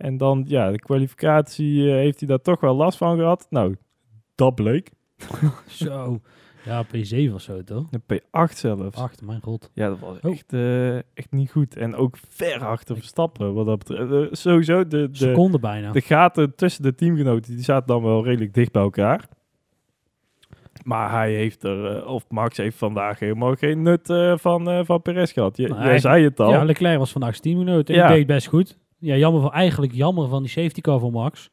[0.03, 3.47] En dan, ja, de kwalificatie eh, heeft hij daar toch wel last van gehad.
[3.51, 3.77] Nou,
[4.35, 4.91] dat bleek.
[5.67, 6.21] Zo.
[6.65, 7.85] Ja, P7 of zo, toch?
[7.91, 8.97] De P8 zelfs.
[8.97, 9.71] Acht, mijn god.
[9.75, 10.31] Ja, dat was Oh.
[10.33, 11.77] echt, eh, echt niet goed.
[11.77, 13.55] En ook ver achter Verstappen.
[13.55, 14.13] Wat dat betreft.
[14.13, 15.93] Eh, sowieso, de, de, Seconde bijna.
[15.93, 19.29] De gaten tussen de teamgenoten die zaten dan wel redelijk dicht bij elkaar.
[20.85, 24.07] Maar hij heeft er, of Max heeft vandaag helemaal geen nut
[24.41, 25.57] van, van Perez gehad.
[25.57, 26.51] Je, Nee, jij zei het al.
[26.51, 27.95] Ja, Leclerc was vandaag 10 minuten.
[27.95, 28.09] En Ja.
[28.09, 28.79] deed best goed.
[29.03, 31.51] Ja, jammer van, eigenlijk jammer van die safety car van Max.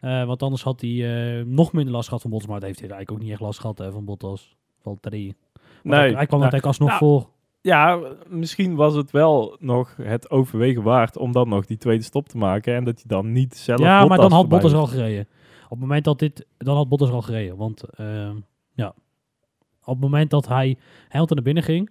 [0.00, 2.48] Eh, want anders had hij eh, nog minder last gehad van Bottas.
[2.48, 4.56] Maar dat heeft hij eigenlijk ook niet echt last gehad hè, van Bottas.
[4.82, 5.36] Van drie.
[5.54, 7.30] Want nee, hij, hij kwam nou, uiteindelijk alsnog nou, voor.
[7.60, 12.28] ja, misschien was het wel nog het overwegen waard om dan nog die tweede stop
[12.28, 12.74] te maken.
[12.74, 15.28] En dat hij dan niet zelf Ja, maar dan had Bottas al gereden.
[15.64, 17.56] Op het moment dat dit, dan had Bottas al gereden.
[17.56, 18.36] Want ehm,
[18.72, 18.94] ja,
[19.84, 20.76] op het moment dat hij
[21.08, 21.90] Hamilton naar binnen ging,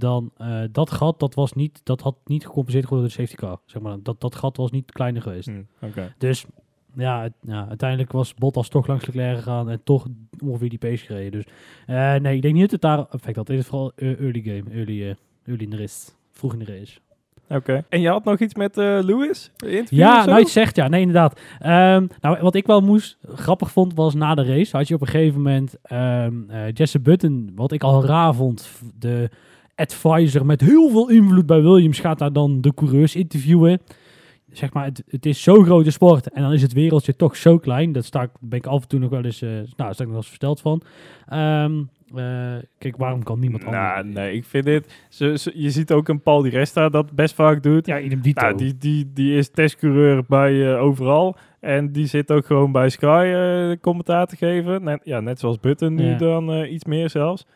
[0.00, 3.46] dan eh, dat gat, dat was niet, dat had niet gecompenseerd geworden door de safety
[3.46, 3.58] car.
[3.66, 5.48] Zeg maar, dat, dat gat was niet kleiner geweest.
[5.48, 6.14] Hm, Oké.
[6.18, 6.44] Dus
[6.96, 10.06] ja, het- ja, uiteindelijk was Bottas toch langs Leclerc gegaan en toch
[10.44, 11.30] ongeveer die pace gereden.
[11.32, 11.44] Dus
[11.86, 13.48] eh, nee, ik denk niet dat het daar effect had.
[13.48, 15.14] Het is vooral early game, early, eh,
[15.46, 16.98] early in de race, vroeg in de race.
[17.48, 17.84] Oké.
[17.88, 19.50] En je had nog iets met eh Lewis?
[19.88, 20.88] Ja, nou, je zegt ja.
[20.88, 21.40] Nee, inderdaad.
[21.58, 25.00] Ehm, nou, wat ik wel moest grappig vond, was na de race had je op
[25.00, 29.30] een gegeven moment ehm eh, Jesse Button, wat ik al raar vond, de
[29.80, 33.80] advisor met heel veel invloed bij Williams, gaat daar dan de coureurs interviewen.
[34.52, 37.58] Zeg maar, het, het is zo'n grote sport en dan is het wereldje toch zo
[37.58, 37.92] klein.
[37.92, 39.98] Dat sta ik, ben ik af en toe nog wel eens, eh nou, sta ik
[39.98, 40.82] nog wel eens versteld van.
[41.28, 41.82] Ehm,
[42.14, 44.14] eh, kijk, waarom kan niemand Nou, anders?
[44.16, 45.04] nee, ik vind dit...
[45.08, 47.86] Ze- je ziet ook een Paul Di Resta dat best vaak doet.
[47.86, 48.40] Ja, idem dito.
[48.42, 51.36] Nou, die, die, die is testcoureur bij eh, overal.
[51.60, 54.82] En die zit ook gewoon bij Sky commentaar te geven.
[54.84, 56.16] Net, ja, net zoals Button nu Ja.
[56.18, 57.46] dan iets meer zelfs.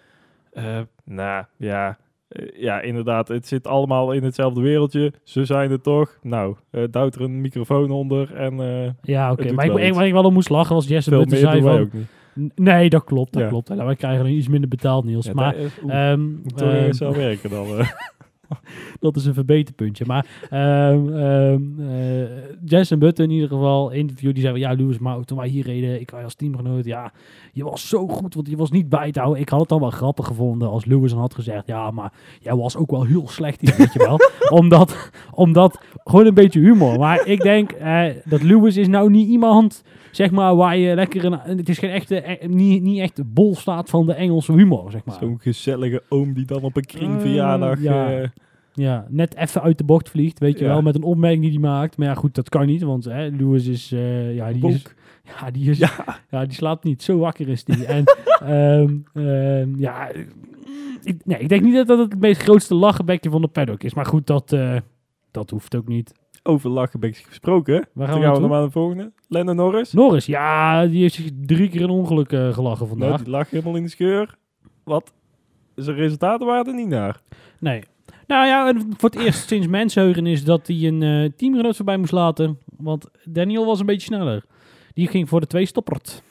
[1.05, 1.99] Nou, ja.
[2.35, 3.29] Eh, ja, inderdaad.
[3.29, 5.13] Het zit allemaal in hetzelfde wereldje.
[5.23, 6.19] Ze zijn er toch.
[6.23, 8.35] Nou, eh duwt er een microfoon onder.
[8.35, 9.53] En eh, ja, oké.
[9.53, 9.97] Maar ik, ik, iets.
[9.97, 11.79] waar ik wel om moest lachen was Jesse meer zei van...
[11.81, 12.07] ook niet.
[12.55, 13.49] Nee, dat klopt, dat Ja.
[13.49, 13.69] klopt.
[13.69, 15.27] Nou, wij krijgen iets minder betaald, Niels.
[15.27, 17.67] Ja, maar dat is- ehm, ehm, zo werken dan.
[19.01, 20.05] dat is een verbeterpuntje.
[20.07, 22.27] Maar ehm ehm eh,
[22.65, 25.65] Jensen Button in ieder geval, interview, die zei van, ja, Lewis, maar toen wij hier
[25.65, 27.13] reden, ik als teamgenoot, ja,
[27.55, 29.41] je was zo goed, want je was niet bij te houden.
[29.43, 32.55] Ik had het dan wel grappig gevonden als Lewis dan had gezegd, ja, maar jij
[32.55, 34.19] was ook wel heel slecht hier, weet je wel.
[34.61, 36.99] omdat, omdat, gewoon een beetje humor.
[36.99, 41.25] Maar ik denk eh, dat Lewis is nou niet iemand zeg maar, waar je lekker
[41.25, 41.39] een...
[41.57, 45.05] Het is geen echte, eh, niet, niet echt bol staat van de Engelse humor, zeg
[45.05, 45.17] maar.
[45.21, 47.81] Zo'n gezellige oom die dan op een Eh, kringverjaardag...
[47.83, 48.21] ja.
[48.21, 48.29] eh,
[48.73, 50.71] Ja, net even uit de bocht vliegt, weet je Ja.
[50.71, 51.97] wel, met een opmerking die hij maakt.
[51.97, 53.89] Maar ja, goed, dat kan niet, want hè, Lewis is...
[54.35, 54.83] ja, die is.
[55.25, 55.79] Ja, die is...
[55.79, 56.45] Ja.
[56.45, 57.03] die slaapt niet.
[57.03, 57.85] Zo wakker is die.
[57.85, 58.05] en
[58.41, 60.11] ehm, ehm, ja...
[61.03, 63.95] Ik, nee, ik denk niet dat dat het meest grootste lachenbekje van de paddock is.
[63.95, 64.77] Maar goed, dat, eh,
[65.31, 66.13] dat hoeft ook niet.
[66.43, 67.75] Over Lachenbeek gesproken.
[67.75, 69.13] Waar Dan gaan we gaan we naar de volgende.
[69.29, 69.93] Lennon Norris.
[69.93, 73.23] Norris, ja, die heeft zich drie keer een ongeluk eh, gelachen Nou, vandaag.
[73.23, 74.37] die lag helemaal in de scheur.
[74.85, 75.13] Wat?
[75.75, 77.21] Zijn resultaten waren er niet naar.
[77.59, 77.83] Nee.
[78.27, 82.13] Nou ja, voor het eerst sinds mensheugen is dat hij een eh, teamgenoot voorbij moest
[82.13, 82.59] laten.
[82.77, 84.45] Want Daniel was een beetje sneller.
[84.95, 86.23] Die ging voor de twee stoppert.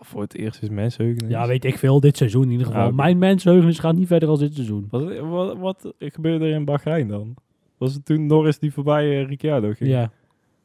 [0.00, 1.30] voor het eerst is mensheugenis.
[1.30, 2.00] Ja, weet ik veel.
[2.00, 2.92] Dit seizoen in ieder geval.
[2.92, 4.86] Mijn mensheugenis gaat niet verder als dit seizoen.
[4.90, 7.34] Wat, wat, wat gebeurde er in Bahrein dan?
[7.78, 9.90] Was het toen Norris die voorbij eh, Ricciardo ging?
[9.90, 10.10] Ja,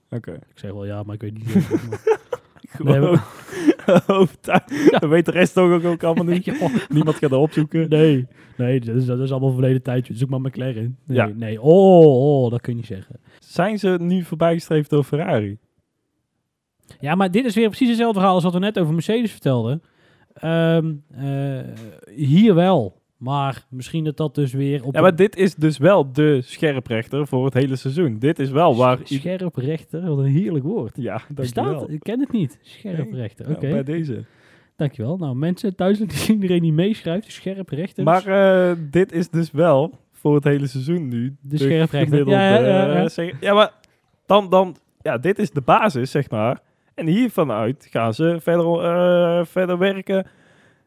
[0.09, 0.31] Oké.
[0.33, 1.51] ik zeg wel ja, maar ik weet niet.
[2.69, 3.01] Gewoon
[4.45, 4.89] Nee.
[4.99, 6.45] Dat weet de rest ook, ook allemaal niet.
[6.89, 7.89] Niemand gaat dat opzoeken.
[7.89, 10.09] Nee, nee dat, is, dat is allemaal verleden tijd.
[10.13, 10.97] Zoek maar McLaren.
[11.05, 11.25] Nee, Ja.
[11.27, 11.61] nee.
[11.61, 13.19] Oh, oh, dat kun je niet zeggen.
[13.39, 15.57] Zijn ze nu voorbijgestreefd door Ferrari?
[16.99, 19.81] Ja, maar dit is weer precies hetzelfde verhaal als wat we net over Mercedes vertelden.
[20.33, 21.59] Ehm, eh,
[22.15, 22.97] hier wel.
[23.17, 27.27] Maar misschien dat dat dus weer op Ja, maar dit is dus wel de scherprechter
[27.27, 28.19] voor het hele seizoen.
[28.19, 28.99] Dit is wel waar...
[29.03, 30.97] Scherprechter, wat een heerlijk woord.
[30.97, 31.91] Ja, dankjewel.
[31.91, 32.59] Ik ken het niet.
[32.61, 33.69] Scherprechter, Ja, oké.
[33.69, 34.23] bij deze.
[34.75, 35.17] Dankjewel.
[35.17, 35.99] Nou, mensen thuis,
[36.29, 38.03] iedereen die meeschrijft, scherprechter.
[38.03, 41.35] Maar eh, dit is dus wel voor het hele seizoen nu.
[41.41, 42.29] De scherprechter.
[42.29, 43.09] Ja, ja, ja, ja.
[43.15, 43.71] eh, ja, maar
[44.25, 44.75] dan, dan...
[45.01, 46.61] Ja, dit is de basis, zeg maar.
[46.99, 50.27] En hiervanuit gaan ze verder, eh, verder werken.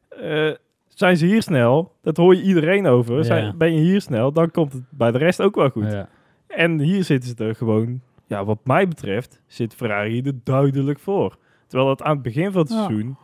[0.08, 0.50] Eh,
[0.88, 1.92] zijn ze hier snel?
[2.02, 3.16] Dat hoor je iedereen over.
[3.16, 3.22] Ja.
[3.22, 5.92] Zijn, ben je hier snel, dan komt het bij de rest ook wel goed.
[5.92, 6.08] Ja.
[6.46, 11.36] En hier zitten ze er gewoon, ja, wat mij betreft, zit Ferrari er duidelijk voor.
[11.66, 12.76] Terwijl dat aan het begin van het Ja.
[12.84, 13.16] seizoen,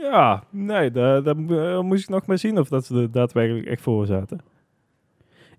[0.00, 3.66] ja, nee, daar, daar eh, moest ik nog maar zien of dat ze er daadwerkelijk
[3.66, 4.40] echt voor zaten.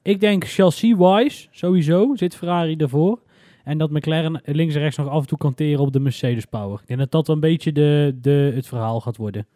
[0.01, 3.19] Ik denk chassis-wise, sowieso, zit Ferrari ervoor.
[3.63, 6.45] En dat McLaren links en rechts nog af en toe kan teren op de Mercedes
[6.45, 6.79] Power.
[6.81, 9.47] Ik denk dat dat wel een beetje de, de, het verhaal gaat worden.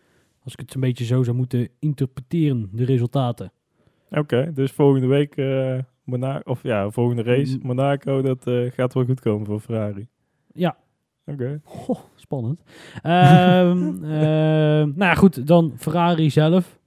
[0.44, 3.52] Als ik het een beetje zo zou moeten interpreteren, de resultaten.
[4.10, 7.60] Oké, dus volgende week, eh Mona of ja, volgende race.
[7.62, 10.08] Monaco, dat eh, gaat wel goed komen voor Ferrari.
[10.54, 10.78] Ja.
[11.26, 11.62] Oké.
[12.16, 12.62] Spannend.
[13.02, 16.80] Ehm, ehm, nou ja, goed, dan Ferrari zelf.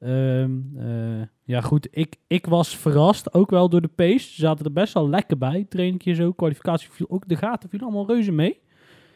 [0.00, 4.18] Ehm, eh, ja, goed, ik, ik was verrast, ook wel door de pace.
[4.18, 5.66] Ze zaten er best wel lekker bij.
[5.68, 8.60] Trainingje zo, kwalificatie viel ook, de gaten viel allemaal reuze mee.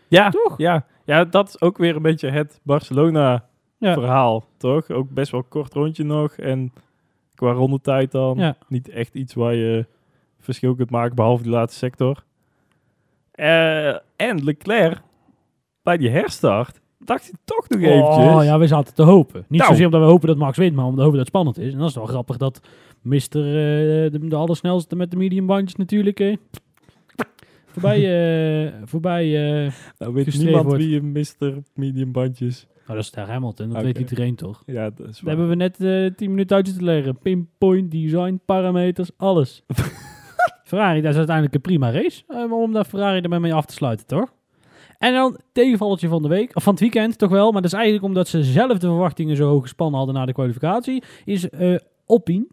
[0.09, 0.59] Ja, Toch?
[0.59, 3.93] Ja, ja, dat is ook weer een beetje het Barcelona Ja.
[3.95, 4.91] verhaal, toch?
[4.91, 6.73] Ook best wel kort rondje nog en
[7.35, 8.57] qua rondetijd dan Ja.
[8.69, 9.87] niet echt iets waar je
[10.41, 12.25] verschil kunt maken, behalve die laatste sector.
[13.33, 15.01] Eh, en Leclerc,
[15.83, 18.17] bij die herstart, dacht hij toch nog eventjes.
[18.35, 19.45] Oh ja, we zaten te hopen.
[19.49, 19.71] Niet Nou.
[19.73, 21.73] zozeer omdat we hopen dat Max wint, maar omdat we hopen dat het spannend is.
[21.73, 22.61] En dat is wel grappig dat
[23.03, 23.19] Mr.
[23.21, 23.31] eh,
[24.13, 26.37] de, de allersnelste met de medium bandjes natuurlijk eh,
[27.67, 27.99] voorbij,
[28.67, 29.31] eh, voorbij
[29.99, 30.85] nou weet niemand wordt.
[30.85, 31.55] wie een Mr.
[31.75, 32.67] Medium bandjes.
[32.87, 34.63] nou, dat is daar Hamilton, dat weet iedereen toch?
[34.67, 35.29] Ja, dat is Dat waar.
[35.37, 37.19] hebben we net eh 10 minuten uit te leren.
[37.19, 39.63] Pinpoint, design, parameters, alles.
[40.65, 42.23] Ferrari, dat is uiteindelijk een prima race.
[42.51, 44.33] om daar Ferrari ermee mee af te sluiten, toch?
[45.03, 47.53] En dan tegenvalletje van de week, of van het weekend toch wel.
[47.53, 50.33] Maar dat is eigenlijk omdat ze zelf de verwachtingen zo hoog gespannen hadden na de
[50.33, 51.03] kwalificatie.
[51.25, 51.75] Is eh
[52.07, 52.47] Alpine.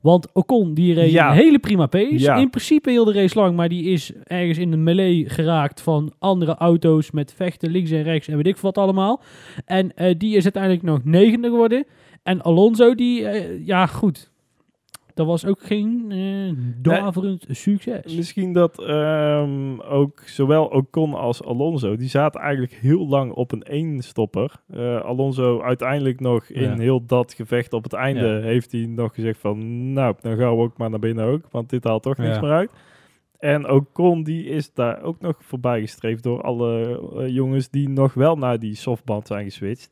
[0.00, 1.28] Want Ocon, die reed Ja.
[1.30, 2.18] een hele prima pace.
[2.18, 2.36] Ja.
[2.36, 6.12] In principe heel de race lang, maar die is ergens in de melee geraakt van
[6.18, 9.22] andere auto's met vechten links en rechts en weet ik wat allemaal.
[9.64, 11.84] En eh, die is uiteindelijk nog negende geworden.
[12.22, 14.30] En Alonso, die, eh, ja goed,
[15.16, 18.16] dat was ook geen eh daverend succes.
[18.16, 23.62] Misschien dat ehm, ook zowel Ocon als Alonso, die zaten eigenlijk heel lang op een
[23.62, 24.52] eenstopper.
[24.70, 26.76] Eh Alonso uiteindelijk nog in Ja.
[26.78, 28.40] heel dat gevecht op het einde Ja.
[28.40, 31.70] heeft hij nog gezegd van, nou, dan gaan we ook maar naar binnen ook, want
[31.70, 32.40] dit haalt toch niks Ja.
[32.40, 32.70] meer uit.
[33.38, 38.14] En Ocon die is daar ook nog voorbij gestreefd door alle eh, jongens die nog
[38.14, 39.90] wel naar die softband zijn geswitcht.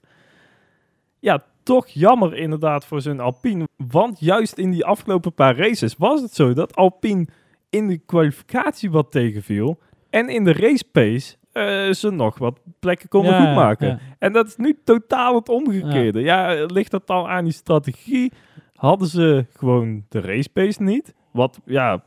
[1.18, 3.68] Ja, toch jammer inderdaad voor zijn Alpine.
[3.76, 7.26] Want juist in die afgelopen paar races was het zo dat Alpine
[7.70, 9.78] in de kwalificatie wat tegenviel.
[10.10, 13.86] En in de race pace eh, ze nog wat plekken konden Ja, goedmaken.
[13.88, 13.98] ja.
[14.18, 16.20] En dat is nu totaal het omgekeerde.
[16.20, 16.64] Ja.
[16.64, 18.32] ligt dat dan aan die strategie?
[18.74, 21.14] Hadden ze gewoon de race pace niet?
[21.30, 22.02] Wat ja,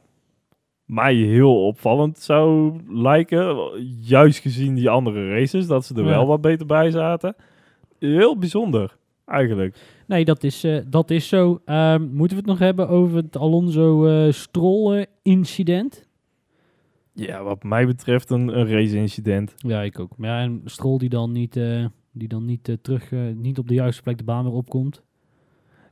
[0.85, 3.69] mij heel opvallend zou lijken.
[4.01, 7.35] Juist gezien die andere races, dat ze er wel wat beter bij zaten.
[7.99, 8.96] Heel bijzonder,
[9.27, 9.77] eigenlijk.
[10.07, 11.61] Nee, dat is, eh, dat is zo.
[11.65, 16.07] Ehm, moeten we het nog hebben over het Alonso-Stroll-incident?
[17.25, 19.53] Ja, wat mij betreft een, een race-incident.
[19.57, 20.17] ja, ik ook.
[20.17, 23.57] Maar ja, en Stroll die dan niet, eh, die dan niet, eh, terug, eh, niet
[23.57, 25.03] op de juiste plek de baan weer opkomt.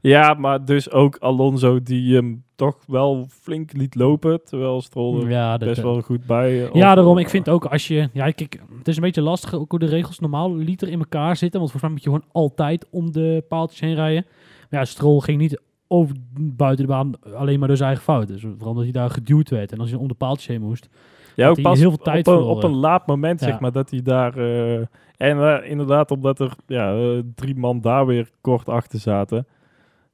[0.02, 4.44] Ja, maar dus ook Alonso die hem toch wel flink liet lopen.
[4.44, 6.66] Terwijl Stroll er Ja, best eh, wel goed bij.
[6.68, 7.18] eh, Ja, daarom.
[7.18, 8.10] Ik vind ook als je...
[8.14, 11.36] Ja, kijk, het is een beetje lastig ook hoe de regels normaal liter in elkaar
[11.36, 11.60] zitten.
[11.60, 14.26] Want volgens mij moet je gewoon altijd om de paaltjes heen rijden.
[14.70, 18.28] Maar ja, Stroll ging niet over, buiten de baan alleen maar door zijn eigen fout.
[18.28, 19.72] Dus vooral omdat hij daar geduwd werd.
[19.72, 20.90] En als hij om de paaltjes heen moest.
[21.36, 22.56] Ja, ook pas heel veel tijd op, een, verloren.
[22.58, 23.46] op een laat moment, Ja.
[23.48, 24.38] zeg maar, dat hij daar...
[24.38, 24.82] eh,
[25.18, 26.96] en inderdaad, omdat er ja,
[27.36, 29.48] drie man daar weer kort achter zaten.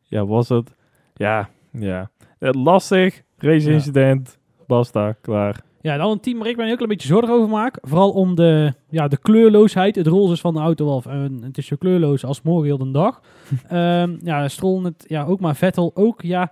[0.04, 0.76] Ja, was het...
[1.14, 2.10] Ja, ja.
[2.50, 5.62] Lastig, race-incident, basta, klaar.
[5.82, 7.78] Ja, dan een team waar ik me een heel klein beetje zorgen over maak.
[7.82, 9.96] Vooral om de, ja, de kleurloosheid.
[9.96, 11.06] Het roze is van de auto af.
[11.06, 13.22] En het is zo kleurloos als morgen heel de dag.
[13.68, 16.22] Ehm ja, Stroll het, ja, ook maar Vettel ook.
[16.22, 16.52] Ja,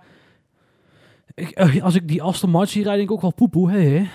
[1.34, 3.70] ik, eh, als ik die Aston Martin rijden, denk ik ook wel poepoe.
[3.70, 4.06] Hè.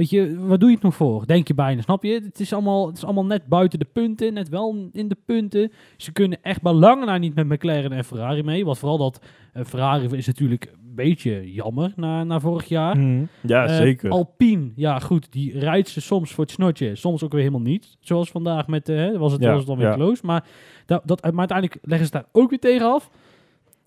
[0.00, 1.26] Weet je, wat doe je het nog voor?
[1.26, 2.12] Denk je bijna, snap je?
[2.12, 5.72] Het is, allemaal, het is allemaal net buiten de punten, net wel in de punten.
[5.96, 8.64] Ze kunnen echt bij lange na niet met McLaren en Ferrari mee.
[8.64, 9.20] Want vooral dat
[9.52, 12.96] eh, Ferrari is natuurlijk een beetje jammer na, na vorig jaar.
[12.98, 13.24] Mhm.
[13.40, 14.10] Ja, Eh, zeker.
[14.10, 17.96] Alpine, ja goed, die rijdt ze soms voor het snotje, soms ook weer helemaal niet.
[18.00, 19.94] Zoals vandaag met, hè, was, het, Ja, was het dan weer ja.
[19.94, 20.26] close.
[20.26, 20.44] Maar,
[20.86, 23.10] dat, dat, maar uiteindelijk leggen ze daar ook weer tegen af.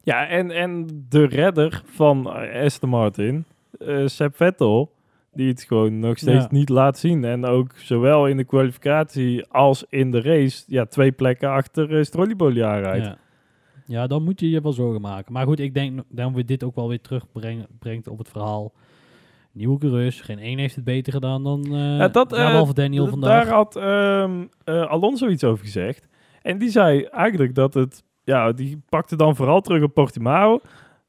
[0.04, 2.28] Ja, en, en de redder van
[2.64, 3.46] Aston Martin,
[4.06, 4.92] Seb Vettel,
[5.34, 6.48] die het gewoon nog steeds Ja.
[6.52, 7.24] niet laat zien.
[7.24, 12.04] En ook zowel in de kwalificatie als in de race, ja, twee plekken achter uh,
[12.04, 13.06] Strollibolli aanrijdt.
[13.06, 13.18] Ja.
[13.86, 15.34] ja, dan moet je je wel zorgen maken.
[15.34, 18.74] Maar goed, ik denk dat we dit ook wel weer terugbrengt op het verhaal.
[19.52, 22.74] Nieuwe coureurs, geen één heeft het beter gedaan dan eh Ja, dat, ja, eh, behalve
[22.74, 23.46] Daniel vandaag.
[23.46, 26.08] Daar had ehm, eh, Alonso iets over gezegd.
[26.42, 30.60] En die zei eigenlijk dat het, ja, die pakte dan vooral terug op Portimao,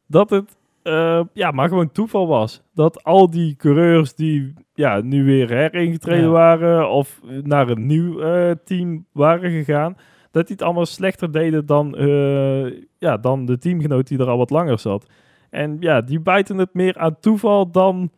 [0.06, 2.62] dat het, eh, ja, maar gewoon toeval was.
[2.74, 6.30] Dat al die coureurs die, ja, nu weer heringetreden Ja.
[6.30, 9.96] waren of naar een nieuw eh, team waren gegaan,
[10.30, 14.38] dat die het allemaal slechter deden dan, eh, ja, dan de teamgenoot die er al
[14.38, 15.06] wat langer zat.
[15.50, 18.10] En ja, die bijten het meer aan toeval dan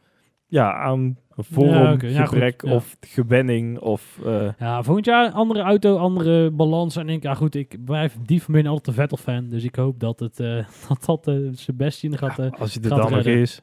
[0.46, 2.06] ja, aan oké.
[2.06, 2.72] Ja, goed, ja.
[2.74, 4.18] of gewenning of...
[4.24, 6.96] eh, Ja, volgend jaar andere auto, andere balans.
[6.96, 9.48] En ik, ja goed, ik blijf van binnen altijd een Vettel-fan.
[9.48, 10.56] Dus ik hoop dat het, eh,
[10.88, 12.38] dat, dat eh, Sebastian gaat...
[12.38, 13.62] eh, als hij er dan nog is.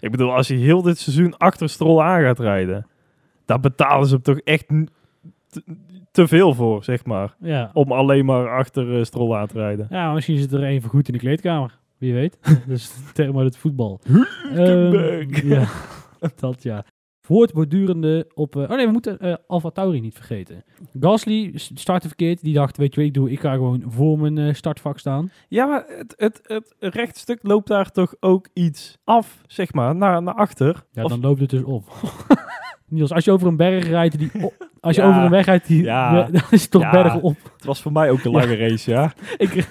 [0.00, 2.86] Ik bedoel, als hij heel dit seizoen achter Stroll aan gaat rijden,
[3.44, 4.66] daar betalen ze hem toch echt
[6.10, 7.34] te, veel voor, zeg maar.
[7.40, 7.70] ja.
[7.72, 9.86] Om alleen maar achter eh, Stroll aan te rijden.
[9.90, 11.78] ja, misschien zit er even goed in de kleedkamer.
[11.98, 12.38] Wie weet.
[12.66, 14.00] dus term uit het voetbal.
[14.54, 15.64] Ehm, ja,
[16.40, 16.84] dat ja.
[17.26, 18.56] Voortbordurende op...
[18.56, 20.64] eh, oh nee, we moeten eh Alfa Tauri niet vergeten.
[21.00, 22.42] Gasly startte verkeerd.
[22.42, 23.30] Die dacht, weet je wat ik doe?
[23.30, 25.30] Ik ga gewoon voor mijn eh, startvak staan.
[25.48, 26.40] Ja, maar het, het,
[26.78, 30.84] het rechtstuk loopt daar toch ook iets af, zeg maar, naar, naar achter.
[30.92, 31.84] Ja, Of- dan loopt het dus op.
[32.88, 34.30] Niels, als je over een berg rijdt, die
[34.80, 36.90] als je Ja, over een weg rijdt, die, ja, dan is het toch ja.
[36.90, 37.36] bergen op.
[37.56, 39.12] Het was voor mij ook een lange race, ja.
[39.36, 39.68] Ik,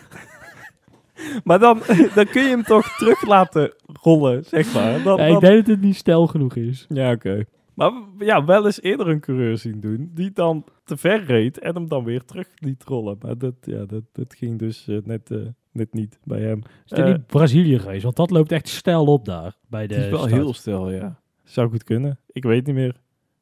[1.44, 1.80] Maar dan,
[2.16, 5.04] dan kun je hem toch terug laten rollen, zeg maar.
[5.04, 6.86] Dan, ja, dan- ik denk dat het niet stijl genoeg is.
[6.90, 7.44] Ja, oké.
[7.74, 11.74] Maar ja, wel eens eerder een coureur zien doen die dan te ver reed en
[11.76, 13.16] hem dan weer terug liet rollen.
[13.22, 15.38] Maar dat, ja, dat, dat ging dus eh, net, eh,
[15.72, 16.58] net niet bij hem.
[16.86, 18.04] Is dit Eh, niet Brazilië geweest?
[18.04, 19.56] Want dat loopt echt stijl op daar.
[19.70, 20.34] Bij de Het is wel start.
[20.34, 21.20] heel stil, ja.
[21.44, 22.20] Zou goed kunnen.
[22.28, 22.96] Ik weet niet meer.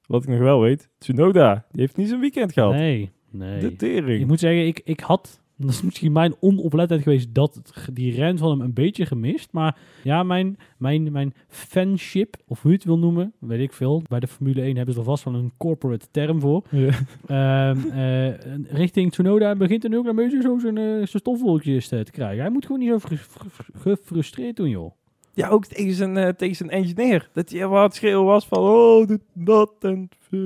[0.05, 2.71] Wat ik nog wel weet, Tsunoda, die heeft niet zijn weekend gehad.
[2.73, 3.59] Nee, nee.
[3.59, 4.27] De Ik tering.
[4.27, 5.40] moet zeggen, ik, ik had...
[5.61, 9.51] Dat is misschien mijn onoplettendheid geweest dat het die ren van hem een beetje gemist.
[9.51, 14.03] Maar ja, mijn, mijn, mijn fanship, of hoe je het wil noemen, weet ik veel.
[14.09, 16.63] Bij de Formule 1 hebben ze er vast wel een corporate term voor.
[16.69, 16.89] Ja.
[17.27, 18.37] Ehm, eh,
[18.71, 22.41] richting Tsunoda begint er nu ook een beetje zo zijn, eh, zijn stofwolkjes te, krijgen.
[22.41, 24.91] Hij moet gewoon niet zo fru- fru- gefrustreerd doen, joh.
[25.33, 27.29] Ja, ook tegen zijn, eh, tegen zijn engineer.
[27.33, 30.09] Dat hij wat aan het schreeuwen was van, oh, dit, dat en...
[30.31, 30.39] eh.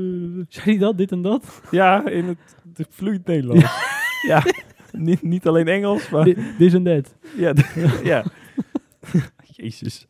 [0.50, 1.62] Zei hij dat, dit en dat?
[1.72, 2.38] Ja, in het,
[2.74, 3.64] het vloeit Nederlands.
[4.28, 4.44] ja,
[5.10, 6.24] niet, niet alleen Engels, maar...
[6.24, 7.16] Di- This en that.
[7.38, 7.54] Ja,
[8.04, 8.24] ja.
[9.52, 10.08] Jezus.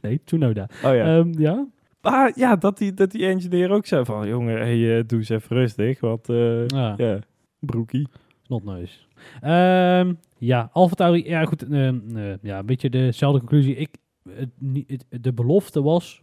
[0.00, 0.68] Nee, Tsunoda.
[0.84, 1.16] Oh ja.
[1.18, 1.66] Ehm, ja?
[2.02, 4.28] maar ja, dat die, dat die engineer ook zei van...
[4.28, 6.28] Jongen, hey, eh, doe eens even rustig, want...
[6.28, 6.94] eh, Ja.
[6.96, 7.18] ja,
[7.58, 8.08] broekie.
[8.46, 8.98] Not nice.
[9.40, 11.24] Ehm, ja, Alfa Tauri.
[11.28, 11.62] Ja, goed.
[11.68, 11.92] eh,
[12.42, 13.74] ja, een beetje dezelfde conclusie.
[13.74, 13.96] Ik,
[14.30, 16.20] het, de belofte was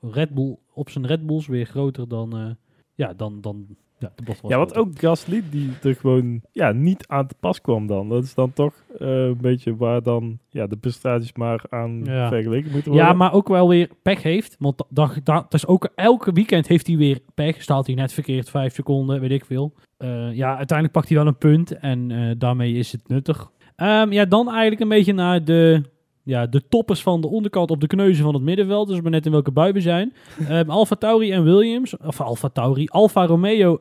[0.00, 2.56] Red Bull op zijn Red Bulls weer groter dan...
[2.94, 3.40] ja, dan...
[3.40, 3.66] dan
[4.08, 4.76] ja, de groter.
[4.78, 8.08] ook Gasly die er gewoon ja, niet aan te pas kwam dan.
[8.08, 12.28] Dat is dan toch eh, een beetje waar dan ja, de prestaties maar aan Ja.
[12.28, 13.08] vergeleken moeten worden.
[13.08, 14.56] Ja, maar ook wel weer pech heeft.
[14.58, 17.62] Want da- da- da- dat is ook elke weekend heeft hij weer pech.
[17.62, 19.72] Staat hij net verkeerd, vijf seconden, weet ik veel.
[19.96, 23.50] Eh, ja, uiteindelijk pakt hij wel een punt en eh, daarmee is het nuttig.
[23.76, 25.82] Ehm, ja, dan eigenlijk een beetje naar de,
[26.22, 28.88] ja, de toppers van de onderkant op de kneuzen van het middenveld.
[28.88, 30.12] Dus maar net in welke bui we zijn.
[30.48, 31.96] Ehm Alfa Tauri en Williams.
[31.96, 33.78] Of Alfa Tauri, Alfa Romeo.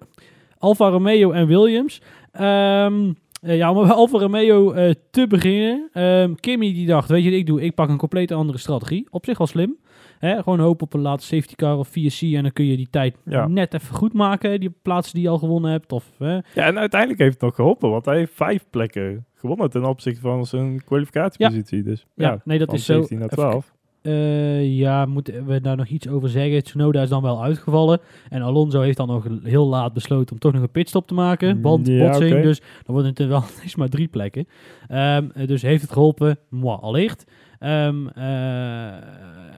[0.58, 2.01] Alfa Romeo en Williams.
[2.32, 5.89] Ehm, eh, ja, om bij Alfa Romeo eh, te beginnen.
[5.93, 7.61] Ehm Kimmy die dacht, weet je wat ik doe?
[7.61, 9.07] Ik pak een compleet andere strategie.
[9.09, 9.78] Op zich wel slim.
[10.20, 12.88] Hè, gewoon hopen op een late safety car of 4C en dan kun je die
[12.89, 13.47] tijd Ja.
[13.47, 14.59] net even goed maken.
[14.59, 15.91] Die plaatsen die je al gewonnen hebt.
[15.91, 16.34] Of, hè.
[16.34, 20.21] Ja, en uiteindelijk heeft het nog geholpen, want hij heeft vijf plekken gewonnen ten opzichte
[20.21, 21.83] van zijn kwalificatiepositie.
[21.83, 22.93] Dus Ja, ja, nee, dat van is zo.
[22.93, 23.73] 17 naar Even 12.
[24.01, 26.63] Eh, ja, moeten we daar nog iets over zeggen?
[26.63, 27.99] Tsunoda is dan wel uitgevallen.
[28.29, 31.61] En Alonso heeft dan nog heel laat besloten om toch nog een pitstop te maken.
[31.61, 34.47] Want Ja, botsing, dus dan worden het er wel eens maar drie plekken.
[34.87, 36.39] Ehm, eh, dus heeft het geholpen?
[36.49, 37.25] Moi, allicht.
[37.59, 38.23] Ehm, eh,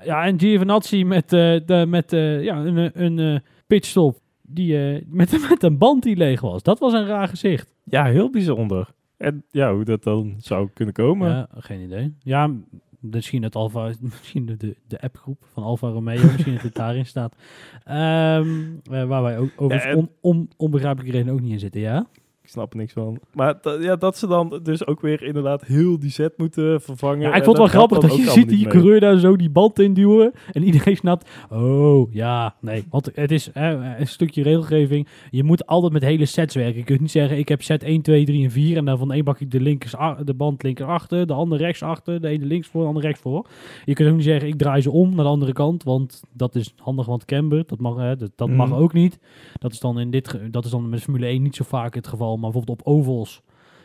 [0.06, 5.02] ja, en Giovinazzi met, eh, de, met eh, ja, een, een eh, pitstop die, eh,
[5.08, 6.64] met, met een band die leeg was.
[6.64, 7.76] Dat was een raar gezicht.
[7.84, 8.88] Ja, heel bijzonder.
[9.24, 11.30] En ja, hoe dat dan zou kunnen komen.
[11.30, 12.14] Ja, geen idee.
[12.24, 12.52] Ja,
[13.00, 17.36] misschien het Alfa, misschien de, de, appgroep van Alfa Romeo, misschien dat het daarin staat.
[17.84, 18.48] Ehm,
[18.92, 21.82] eh, waar wij ook over Ja, en- on, on, onbegrijpelijke reden ook niet in zitten,
[21.82, 22.08] ja?
[22.44, 23.20] Ik snap er niks van.
[23.34, 27.20] Maar dat- ja, dat ze dan dus ook weer inderdaad heel die set moeten vervangen.
[27.22, 29.80] Ja, ik vond het wel grappig dat je ziet die coureur daar zo die band
[29.80, 30.32] induwen.
[30.52, 32.84] En iedereen snapt, oh ja, nee.
[32.90, 35.08] Want het is hè, een stukje regelgeving.
[35.32, 36.78] Je moet altijd met hele sets werken.
[36.78, 38.78] Je kunt niet zeggen, ik heb set 1, 2, 3 en 4.
[38.78, 42.22] En dan van één bakje de, linkers, de band linker achter, de andere rechts achter,
[42.22, 43.48] de ene links voor, de andere rechts voor.
[43.86, 45.84] Je kunt ook niet zeggen, ik draai ze om naar de andere kant.
[45.84, 48.78] Want dat is handig, want camber, dat mag, hè, dat, dat mag Mhm.
[48.80, 49.20] ook niet.
[49.60, 52.08] Dat is, dan in dit, dat is dan met Formule 1 niet zo vaak het
[52.08, 52.32] geval.
[52.40, 53.42] Maar bijvoorbeeld op ovals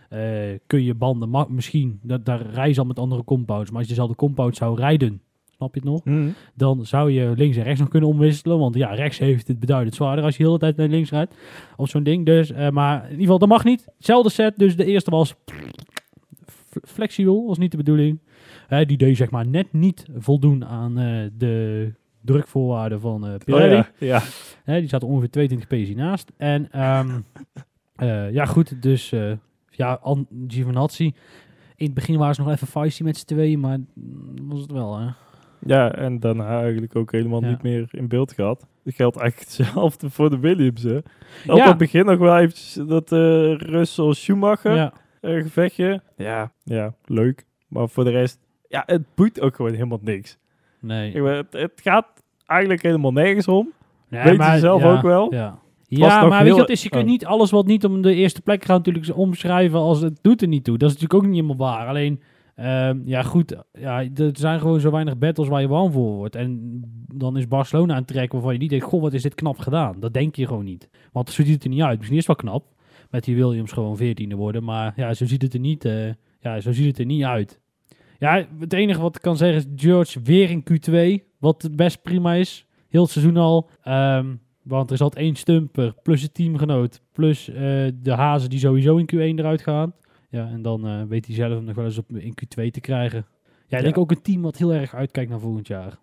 [0.08, 0.20] eh,
[0.66, 3.68] kun je banden ma- misschien, dat, daar rijden ze al met andere compounds.
[3.70, 5.20] Maar als je dezelfde compound zou rijden,
[5.56, 6.04] snap je het nog?
[6.04, 6.28] Mhm.
[6.54, 8.58] Dan zou je links en rechts nog kunnen omwisselen.
[8.58, 11.34] Want ja, rechts heeft het beduidend zwaarder als je de hele tijd naar links rijdt.
[11.76, 12.26] Of zo'n ding.
[12.26, 13.86] Dus, eh, maar in ieder geval, dat mag niet.
[13.96, 14.56] Hetzelfde set.
[14.58, 15.34] Dus de eerste was
[16.82, 18.18] flexibel, was niet de bedoeling.
[18.68, 20.94] Eh, die deed zeg maar net niet voldoen aan
[21.38, 23.74] de drukvoorwaarden van Oh, Pirelli.
[23.98, 24.22] ja.
[24.66, 24.78] ja.
[24.78, 26.32] Die zaten ongeveer 22 pc naast.
[26.36, 27.08] En ehm,
[27.98, 29.32] eh, ja, goed, dus eh,
[29.70, 30.00] ja,
[30.48, 31.14] Giovinazzi.
[31.76, 33.78] In het begin waren ze nog even feisty met z'n tweeën, maar
[34.42, 35.06] was het wel, hè?
[35.60, 37.48] ja, en daarna eigenlijk ook helemaal Ja.
[37.48, 38.66] niet meer in beeld gehad.
[38.84, 40.82] Dat geldt eigenlijk hetzelfde voor de Williams.
[40.82, 40.96] Hè.
[40.96, 41.04] Op
[41.56, 41.68] Ja.
[41.68, 46.02] het begin nog wel eventjes dat eh Russell Schumacher Ja, gevechtje.
[46.16, 47.46] Ja, ja, leuk.
[47.68, 48.38] Maar voor de rest,
[48.68, 50.38] ja, het boeit ook gewoon helemaal niks.
[50.80, 51.22] nee.
[51.22, 53.72] Maar Het, het gaat eigenlijk helemaal nergens om.
[54.08, 55.34] Nee, weet je zelf ook wel?
[55.34, 55.58] Ja,
[55.88, 56.82] ja maar weet je wat is?
[56.82, 57.08] Je kunt oh.
[57.08, 60.48] niet alles wat niet om de eerste plek gaat natuurlijk omschrijven als het doet er
[60.48, 60.78] niet toe.
[60.78, 61.88] Dat is natuurlijk ook niet helemaal waar.
[61.88, 62.22] Alleen,
[62.54, 66.34] ehm, ja goed, ja, er zijn gewoon zo weinig battles waar je warm voor wordt.
[66.34, 66.80] En
[67.14, 70.00] dan is Barcelona het trekken waarvan je niet denkt, goh, wat is dit knap gedaan.
[70.00, 70.88] Dat denk je gewoon niet.
[71.12, 71.96] Want zo ziet het er niet uit.
[71.96, 72.64] Misschien is het wel knap,
[73.10, 74.64] met die Williams gewoon veertiende worden.
[74.64, 76.08] Maar ja, zo ziet het er niet, eh,
[76.40, 77.60] ja, zo ziet het er niet uit.
[78.18, 82.34] Ja, het enige wat ik kan zeggen is George weer in Q2, wat best prima
[82.34, 82.66] is.
[82.88, 83.70] Heel het seizoen al.
[83.82, 84.34] Ehm,
[84.68, 87.56] want er zat één stumper, plus een teamgenoot, plus eh,
[87.94, 89.92] de hazen die sowieso in Q1 eruit gaan.
[90.30, 92.80] Ja, en dan eh, weet hij zelf hem nog wel eens op, in Q2 te
[92.80, 93.26] krijgen.
[93.66, 94.00] Ja, ik denk Ja.
[94.00, 95.98] ook een team wat heel erg uitkijkt naar volgend jaar.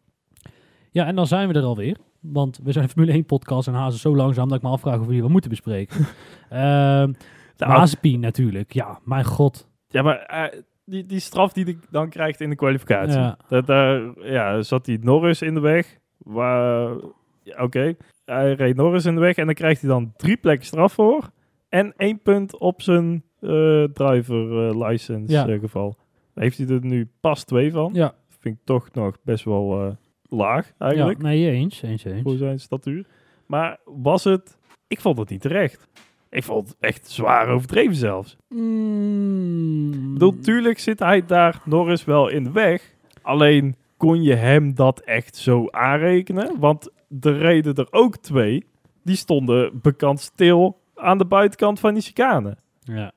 [0.92, 1.98] Ja, en dan zijn we er alweer.
[2.20, 5.00] Want we zijn een Formule 1 podcast en hazen zo langzaam dat ik me afvraag
[5.00, 6.06] of we die wel moeten bespreken.
[6.50, 7.14] Ehm
[7.56, 8.74] De Mazepin natuurlijk.
[8.74, 9.68] Ja, mijn god.
[9.88, 13.20] Ja, maar eh, die, die straf die hij dan krijgt in de kwalificatie.
[13.20, 13.38] Ja.
[13.48, 14.02] Dat, daar
[14.32, 15.98] ja, zat hij Norris in de weg.
[16.18, 16.96] Waar,
[17.44, 17.96] ja, Oké,
[18.26, 21.30] hij reed Norris in de weg en dan krijgt hij dan drie plekken straf voor.
[21.70, 25.48] En één punt op zijn eh, driver eh, license Ja.
[25.48, 25.96] eh, geval.
[26.34, 27.90] Daar heeft hij er nu pas twee van.
[27.94, 29.98] Ja, Vind ik toch nog best wel
[30.30, 31.22] laag eigenlijk.
[31.22, 31.82] ja nee, eens.
[31.82, 32.22] eens, eens.
[32.22, 33.06] voor zijn statuur.
[33.48, 34.58] Maar was het...
[34.88, 35.88] Ik vond het niet terecht.
[36.30, 38.38] Ik vond het echt zwaar overdreven zelfs.
[38.50, 39.94] Mm.
[39.94, 42.94] Ik bedoel, tuurlijk zit hij daar Norris wel in de weg.
[43.22, 46.60] Alleen kon je hem dat echt zo aanrekenen?
[46.60, 46.90] Want
[47.22, 48.66] er reden er ook twee.
[49.04, 52.58] Die stonden bekend stil aan de buitenkant van die chicane.
[52.84, 53.12] Ja.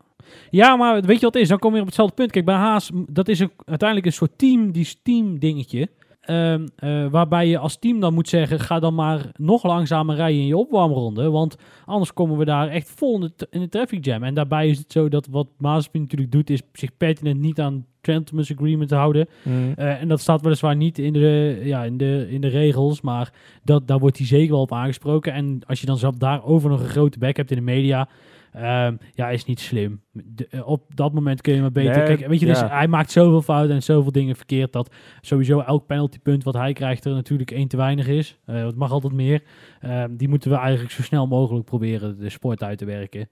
[0.51, 1.49] Ja, maar weet je wat is?
[1.49, 2.31] Dan kom je op hetzelfde punt.
[2.31, 5.89] Kijk, bij Haas, dat is uiteindelijk een soort team, die team dingetje.
[6.21, 10.41] Ehm, eh, waarbij je als team dan moet zeggen, ga dan maar nog langzamer rijden
[10.41, 11.31] in je opwarmronde.
[11.31, 14.23] Want anders komen we daar echt vol in de, in de traffic jam.
[14.23, 17.87] En daarbij is het zo dat wat Mazepin natuurlijk doet, is zich pertinent niet aan
[18.13, 19.29] gentleman's agreement te houden.
[19.77, 23.33] Eh, en dat staat weliswaar niet in de, ja, in de, in de regels, maar
[23.65, 25.33] dat, daar wordt hij zeker wel op aangesproken.
[25.33, 28.09] En als je dan zelf daarover nog een grote bek hebt in de media,
[28.53, 30.01] ehm, ja, is niet slim.
[30.13, 31.97] De- eh, op dat moment kun je maar beter...
[31.97, 35.61] Nee, Kijk, weet je, dus hij maakt zoveel fouten en zoveel dingen verkeerd, dat sowieso
[35.61, 38.39] elk penaltypunt wat hij krijgt er natuurlijk één te weinig is.
[38.45, 39.43] Eh, het mag altijd meer.
[39.81, 43.29] Ehm, die moeten we eigenlijk zo snel mogelijk proberen de sport uit te werken.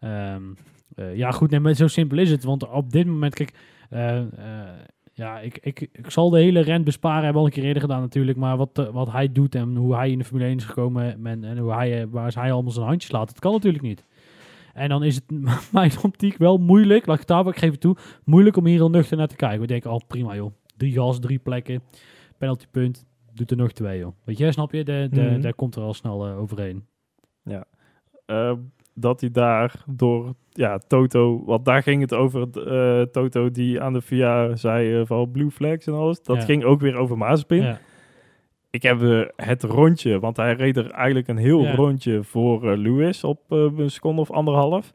[0.00, 0.42] Ehm,
[0.94, 2.44] eh, ja, goed, nee, maar zo simpel is het.
[2.44, 3.79] Want op dit moment, kijk, eh, eh,
[5.20, 7.22] ja, ik, ik, ik zal de hele rent besparen.
[7.24, 8.38] Hebben al een keer eerder gedaan natuurlijk.
[8.38, 11.26] Maar wat, eh, wat hij doet en hoe hij in de Formule 1 is gekomen
[11.26, 14.04] en, en hoe hij, eh, waar hij allemaal zijn handjes laat, dat kan natuurlijk niet.
[14.74, 15.24] En dan is het
[15.72, 18.76] mijn optiek wel moeilijk, laat ik het daarvoor, ik geef het toe, moeilijk om hier
[18.76, 19.60] heel nuchter naar te kijken.
[19.60, 21.82] We denken, oh prima joh, drie gas, drie plekken,
[22.38, 24.12] penaltypunt, doet er nog twee joh.
[24.24, 24.84] Weet je, snap je?
[24.84, 25.40] De, de, Mhm.
[25.40, 26.86] Daar komt er al snel eh, overheen.
[28.26, 28.52] Eh,
[28.94, 33.92] dat hij daar door ja, Toto, want daar ging het over eh, Toto die aan
[33.92, 36.22] de VIA zei eh, van blue flags en alles.
[36.22, 36.42] Dat Ja.
[36.42, 37.62] ging ook weer over Mazepin.
[37.62, 37.78] Ja.
[38.70, 41.74] Ik heb eh, het rondje, want hij reed er eigenlijk een heel Ja.
[41.74, 44.92] rondje voor Lewis op een seconde of anderhalf.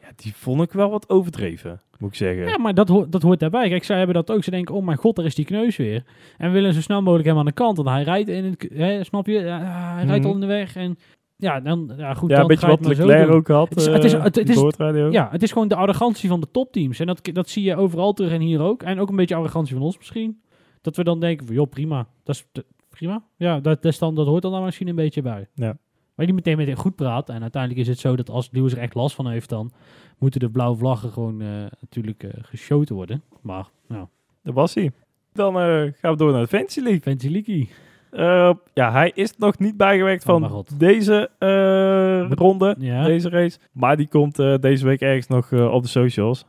[0.00, 2.44] Ja, die vond ik wel wat overdreven, moet ik zeggen.
[2.48, 3.68] Ja, maar dat, hoort dat hoort daarbij.
[3.68, 4.44] Kijk, zij hebben dat ook.
[4.44, 6.02] Ze denken, oh mijn god, daar is die kneus weer.
[6.38, 7.76] En we willen zo snel mogelijk hem aan de kant.
[7.76, 8.68] Want hij rijdt in het...
[8.74, 9.38] Hè, snap je?
[9.38, 10.26] Hij rijdt Mhm.
[10.28, 10.76] al in de weg.
[10.76, 10.98] En
[11.40, 13.68] ja, dan, ja goed, ja, dan een beetje wat Leclerc ook had.
[13.68, 15.10] Het is- het is- eh, het- het die is- boordradio.
[15.10, 17.00] Ja, het is gewoon de arrogantie van de topteams.
[17.00, 18.82] En dat, dat zie je overal terug en hier ook.
[18.82, 20.40] En ook een beetje arrogantie van ons misschien.
[20.80, 22.06] Dat we dan denken van, joh, prima.
[22.24, 22.46] Dat is
[22.88, 23.22] prima.
[23.36, 25.48] Ja, dat, dat, is dan, dat hoort dan, dan misschien een beetje bij.
[25.54, 25.76] Ja.
[26.14, 27.28] Maar die meteen meteen goed praat.
[27.28, 29.72] En uiteindelijk is het zo dat als Lewis er echt last van heeft, dan
[30.18, 31.48] moeten de blauwe vlaggen gewoon eh,
[31.80, 33.22] natuurlijk eh geschoten worden.
[33.40, 34.06] Maar, nou,
[34.42, 34.90] Dat was hij.
[35.32, 37.00] Dan gaan we door naar de Fantasy League.
[37.00, 37.68] Ventiliki.
[38.10, 43.04] Eh, ja, hij is nog niet bijgewerkt Oh van deze eh, ronde, Ja.
[43.04, 43.58] deze race.
[43.72, 46.44] Maar die komt eh, deze week ergens nog op de socials.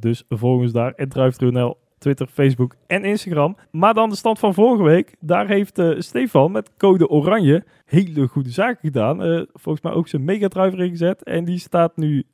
[0.00, 0.94] Dus volg ons daar.
[0.94, 3.56] DriveTruNL, Twitter, Facebook en Instagram.
[3.70, 5.14] Maar dan de stand van vorige week.
[5.20, 9.46] Daar heeft Stefan met code Oranje hele goede zaken gedaan.
[9.52, 11.22] Volgens mij ook zijn megadriver ingezet.
[11.22, 12.24] En die staat nu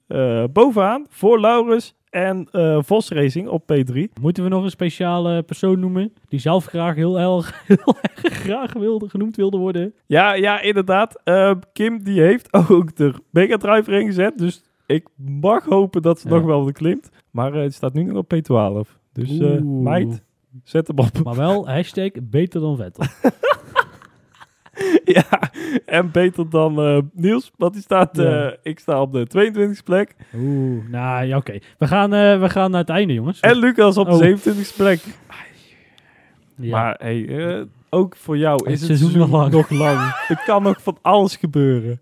[0.53, 4.01] bovenaan voor Laurens en eh, Vos Racing op P3.
[4.21, 8.73] Moeten we nog een speciale persoon noemen die zelf graag heel erg, heel erg graag
[8.73, 9.95] wilde, genoemd wilde worden?
[10.07, 11.21] Ja, ja, inderdaad.
[11.25, 14.39] Eh, Kim die heeft ook de Mega Driver ingezet.
[14.39, 16.35] Dus ik mag hopen dat ze Ja.
[16.35, 17.11] nog wel wat klimt.
[17.31, 18.97] Maar eh, het staat nu nog op P12.
[19.13, 20.23] Dus eh meid,
[20.65, 21.25] zet hem op.
[21.25, 23.05] Maar wel hashtag beter dan Vettel.
[25.19, 25.51] ja,
[25.87, 27.51] en beter dan eh, Niels.
[27.57, 28.57] Want die staat, eh, Ja.
[28.63, 30.15] ik sta op de 22e plek.
[30.35, 31.59] Oeh, nou ja, oké.
[31.79, 33.41] We, gaan, eh, we gaan naar het einde, jongens.
[33.41, 34.19] En Lucas op Oh.
[34.19, 35.01] de 27e plek.
[36.55, 36.71] Ja.
[36.71, 39.53] Maar hey, ook voor jou Het is het seizoen nog lang.
[39.53, 40.01] nog lang.
[40.29, 42.01] er kan nog van alles gebeuren.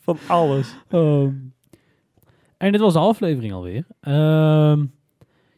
[0.00, 0.76] Van alles.
[0.88, 1.30] Ehm,
[2.56, 3.84] en dit was de aflevering alweer.
[4.00, 4.80] Ehm,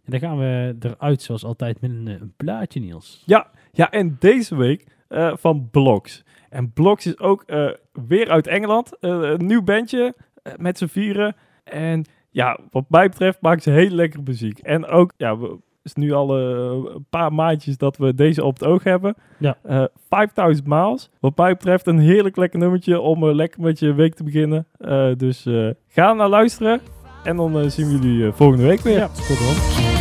[0.05, 3.23] en dan gaan we eruit zoals altijd met een, een plaatje, Niels.
[3.27, 3.51] Ja,
[3.91, 4.87] en deze week
[5.35, 6.25] van Blocks.
[6.51, 7.69] En Blocks is ook eh,
[8.07, 8.99] weer uit Engeland.
[9.01, 11.37] Eh, een nieuw bandje eh, met z'n vieren.
[11.65, 14.59] En ja, wat mij betreft maken ze hele lekkere muziek.
[14.59, 18.69] En ook, ja, we, is nu al een paar maandjes dat we deze op het
[18.69, 19.15] oog hebben.
[19.39, 19.57] Ja.
[19.63, 21.11] Eh, 5000 miles.
[21.21, 24.67] Wat mij betreft een heerlijk lekker nummertje om lekker met je week te beginnen.
[25.19, 25.47] Dus
[25.89, 26.81] ga naar luisteren.
[27.25, 28.99] En dan zien we jullie volgende week weer.
[28.99, 29.98] Ja, tot dan.